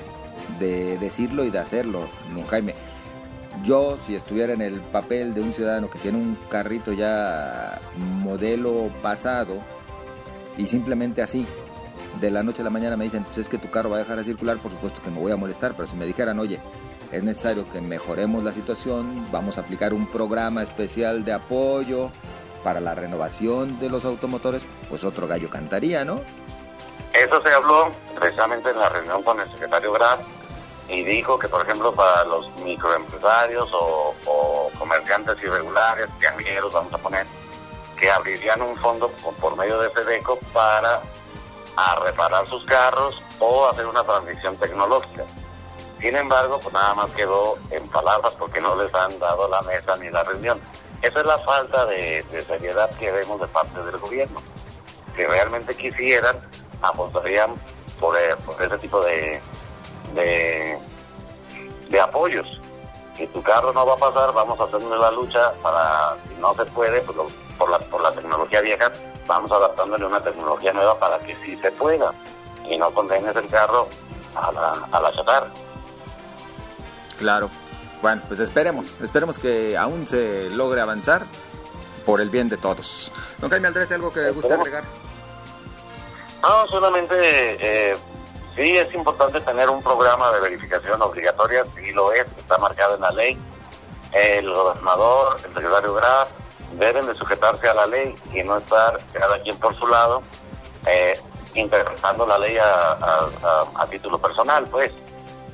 de 0.60 0.97
decirlo 0.99 1.43
y 1.43 1.49
de 1.49 1.60
hacerlo, 1.60 2.08
don 2.34 2.45
Jaime. 2.47 2.75
Yo, 3.63 3.97
si 4.08 4.15
estuviera 4.15 4.54
en 4.54 4.62
el 4.62 4.80
papel 4.80 5.34
de 5.34 5.41
un 5.41 5.54
ciudadano 5.54 5.89
que 5.89 6.00
tiene 6.00 6.17
un 6.17 6.36
carrito 6.50 6.93
ya 6.93 7.80
modelo 7.97 8.89
pasado 9.02 9.60
y 10.58 10.65
simplemente 10.65 11.21
así, 11.21 11.45
de 12.19 12.32
la 12.32 12.43
noche 12.43 12.62
a 12.62 12.65
la 12.65 12.71
mañana 12.71 12.97
me 12.97 13.06
dicen, 13.06 13.24
pues 13.24 13.38
es 13.38 13.47
que 13.47 13.58
tu 13.58 13.69
carro 13.69 13.89
va 13.89 13.97
a 13.97 14.00
dejar 14.00 14.17
de 14.17 14.24
circular, 14.24 14.58
por 14.58 14.71
supuesto 14.71 15.02
que 15.04 15.12
me 15.12 15.19
voy 15.19 15.32
a 15.32 15.38
molestar, 15.38 15.74
pero 15.76 15.88
si 15.89 15.95
me 15.95 16.06
dijeran, 16.06 16.39
oye, 16.39 16.60
es 17.12 17.24
necesario 17.24 17.69
que 17.71 17.82
mejoremos 17.82 18.43
la 18.43 18.52
situación, 18.52 19.28
vamos 19.32 19.58
a 19.58 19.62
aplicar 19.62 19.93
un 19.93 20.08
programa 20.08 20.63
especial 20.63 21.24
de 21.24 21.34
apoyo 21.34 22.10
para 22.63 22.80
la 22.80 22.95
renovación 22.95 23.80
de 23.80 23.89
los 23.89 24.06
automotores, 24.06 24.63
pues 24.89 25.04
otro 25.04 25.28
gallo 25.28 25.50
cantaría, 25.50 26.04
¿no? 26.04 26.21
Eso 27.13 27.41
se 27.41 27.50
habló 27.50 27.91
precisamente 28.19 28.69
en 28.69 28.78
la 28.78 28.89
reunión 28.89 29.21
con 29.24 29.39
el 29.39 29.50
secretario 29.50 29.91
Graf 29.93 30.19
y 30.91 31.06
dijo 31.06 31.39
que, 31.39 31.47
por 31.47 31.62
ejemplo, 31.62 31.93
para 31.93 32.25
los 32.25 32.49
microempresarios 32.58 33.69
o, 33.73 34.13
comerciantes 34.77 35.41
irregulares, 35.41 36.10
tiangueros, 36.19 36.73
vamos 36.73 36.93
a 36.93 36.97
poner, 36.97 37.25
que 37.97 38.12
abrirían 38.12 38.62
un 38.62 38.75
fondo 38.75 39.10
por, 39.39 39.56
medio 39.56 39.80
de 39.80 39.89
FEDECO 39.91 40.38
para 40.51 41.01
reparar 42.04 42.47
sus 42.49 42.65
carros 42.65 43.21
o 43.39 43.67
hacer 43.67 43.86
una 43.86 44.04
transición 44.04 44.58
tecnológica. 44.58 45.23
Sin 46.01 46.15
embargo, 46.15 46.60
pues 46.60 46.73
nada 46.73 46.93
más 46.93 47.10
quedó 47.12 47.58
en 47.69 47.88
palabras 47.88 48.34
porque 48.38 48.60
no 48.60 48.75
les 48.75 48.93
han 48.93 49.17
dado 49.17 49.47
la 49.47 49.62
mesa 49.62 49.95
ni 49.97 50.10
la 50.10 50.23
reunión. 50.23 50.60
Esa 51.01 51.21
es 51.21 51.25
la 51.25 51.38
falta 51.39 51.86
de, 51.86 52.25
seriedad 52.45 52.89
que 52.97 53.12
vemos 53.12 53.39
de 53.39 53.47
parte 53.47 53.82
del 53.82 53.97
gobierno. 53.97 54.41
Si 55.15 55.23
realmente 55.23 55.73
quisieran, 55.75 56.36
apostarían 56.82 57.56
por, 57.99 58.17
eh, 58.17 58.36
por 58.45 58.62
ese 58.62 58.77
tipo 58.80 58.99
de, 59.04 59.39
de, 60.13 60.78
de 61.89 62.00
apoyos. 62.00 62.60
Si 63.15 63.28
tu 63.28 63.41
carro 63.41 63.74
no 63.74 63.86
va 63.86 63.93
a 63.93 63.97
pasar, 63.97 64.34
vamos 64.34 64.60
a 64.60 64.63
hacer 64.63 64.82
la 64.82 65.12
lucha 65.12 65.52
para, 65.62 66.15
si 66.28 66.41
no 66.41 66.54
se 66.56 66.65
puede, 66.65 67.02
pues 67.02 67.17
por, 67.58 67.69
la, 67.69 67.80
por 67.80 68.02
la 68.02 68.12
tecnología 68.12 68.62
vieja, 68.62 68.91
vamos 69.28 69.52
adaptándole 69.52 70.06
una 70.06 70.21
tecnología 70.21 70.74
nueva 70.74 70.97
para 70.97 71.19
que 71.19 71.36
sí 71.43 71.58
se 71.62 71.71
pueda 71.71 72.13
y 72.67 72.78
no 72.78 72.91
condenes 72.91 73.36
el 73.36 73.47
carro 73.47 73.88
a 74.36 74.52
la, 74.52 74.88
a 74.91 75.02
la 75.02 75.13
chatarra. 75.13 75.47
Claro. 77.17 77.50
Bueno, 78.02 78.21
pues 78.28 78.39
esperemos, 78.39 79.00
esperemos 79.02 79.38
que 79.38 79.78
aún 79.78 80.08
se 80.08 80.50
logre 80.50 80.82
avanzar 80.82 81.26
por 82.04 82.19
el 82.19 82.32
bien 82.32 82.50
de 82.50 82.58
todos. 82.58 83.12
Don 83.38 83.50
Jaime 83.50 83.67
Aldrete, 83.67 83.93
¿algo 83.93 84.12
que 84.12 84.32
guste 84.32 84.52
agregar? 84.52 84.84
No, 86.41 86.67
solamente 86.67 87.13
eh, 87.60 87.95
Sí, 88.56 88.78
es 88.78 88.94
importante 88.94 89.40
tener 89.42 89.70
un 89.70 89.82
programa 89.82 90.32
de 90.34 90.42
verificación 90.42 91.02
obligatoria, 91.02 91.64
sí 91.76 91.92
lo 91.94 92.12
es, 92.12 92.26
está 92.38 92.58
marcado 92.58 92.96
en 92.96 93.02
la 93.02 93.12
ley. 93.12 93.38
El 94.12 94.54
gobernador, 94.54 95.38
el 95.38 95.54
secretario 95.54 95.94
Graf, 95.94 96.28
deben 96.74 97.06
de 97.06 97.16
sujetarse 97.16 97.70
a 97.70 97.74
la 97.74 97.86
ley 97.86 98.16
y 98.34 98.44
no 98.44 98.58
estar 98.58 99.00
cada 99.14 99.40
quien 99.40 99.58
por 99.58 99.78
su 99.78 99.88
lado 99.88 100.22
eh, 100.86 101.18
interpretando 101.54 102.26
la 102.26 102.38
ley 102.38 102.58
a, 102.58 103.88
título 103.90 104.18
personal, 104.18 104.66
pues. 104.68 104.92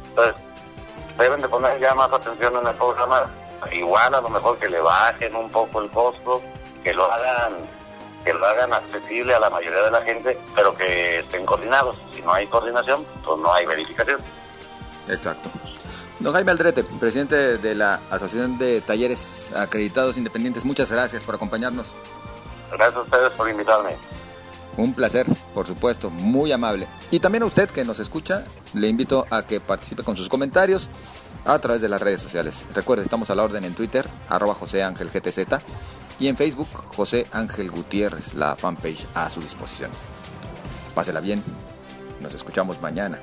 Entonces, 0.09 0.41
deben 1.17 1.41
de 1.41 1.49
poner 1.49 1.79
ya 1.79 1.93
más 1.93 2.11
atención 2.11 2.55
en 2.57 2.67
el 2.67 2.75
programa, 2.75 3.25
igual 3.71 4.13
a 4.13 4.21
lo 4.21 4.29
mejor 4.29 4.57
que 4.57 4.69
le 4.69 4.79
bajen 4.79 5.35
un 5.35 5.49
poco 5.49 5.81
el 5.81 5.89
costo, 5.91 6.41
que 6.83 6.93
lo 6.93 7.11
hagan 7.11 7.57
que 8.27 8.33
lo 8.33 8.45
hagan 8.45 8.73
accesible 8.73 9.33
a 9.33 9.39
la 9.39 9.49
mayoría 9.49 9.83
de 9.83 9.91
la 9.91 10.01
gente, 10.01 10.37
pero 10.53 10.75
que 10.75 11.19
estén 11.19 11.45
coordinados. 11.45 11.95
Si 12.11 12.21
no 12.21 12.33
hay 12.33 12.45
coordinación, 12.47 13.05
pues 13.23 13.39
no 13.39 13.53
hay 13.53 13.65
verificación. 13.65 14.19
Exacto. 15.07 15.49
Don 16.19 16.33
Jaime 16.33 16.51
Aldrete, 16.51 16.83
presidente 16.83 17.57
de 17.57 17.73
la 17.73 18.01
Asociación 18.09 18.57
de 18.57 18.81
Talleres 18.81 19.53
Acreditados 19.55 20.17
Independientes, 20.17 20.65
muchas 20.65 20.91
gracias 20.91 21.23
por 21.23 21.35
acompañarnos. 21.35 21.93
Gracias 22.69 22.95
a 22.95 23.01
ustedes 23.01 23.31
por 23.31 23.49
invitarme. 23.49 23.95
Un 24.75 24.93
placer, 24.93 25.25
por 25.53 25.65
supuesto, 25.65 26.09
muy 26.09 26.51
amable. 26.51 26.85
Y 27.11 27.21
también 27.21 27.43
a 27.43 27.45
usted 27.45 27.69
que 27.69 27.85
nos 27.85 28.01
escucha, 28.01 28.43
le 28.73 28.89
invito 28.89 29.25
a 29.29 29.43
que 29.43 29.61
participe 29.61 30.03
con 30.03 30.17
sus 30.17 30.27
comentarios 30.27 30.89
a 31.45 31.57
través 31.59 31.79
de 31.79 31.87
las 31.87 32.01
redes 32.01 32.21
sociales. 32.21 32.65
Recuerde, 32.75 33.03
estamos 33.03 33.29
a 33.29 33.35
la 33.35 33.43
orden 33.43 33.63
en 33.63 33.73
Twitter, 33.73 34.05
arroba 34.27 34.53
José 34.53 34.83
Ángel 34.83 35.09
GTZ, 35.09 35.61
y 36.19 36.27
en 36.27 36.37
Facebook 36.37 36.69
José 36.95 37.27
Ángel 37.31 37.69
Gutiérrez, 37.69 38.33
la 38.33 38.55
fanpage 38.55 39.05
a 39.13 39.29
su 39.29 39.41
disposición. 39.41 39.91
Pásela 40.95 41.19
bien, 41.19 41.43
nos 42.21 42.33
escuchamos 42.33 42.81
mañana. 42.81 43.19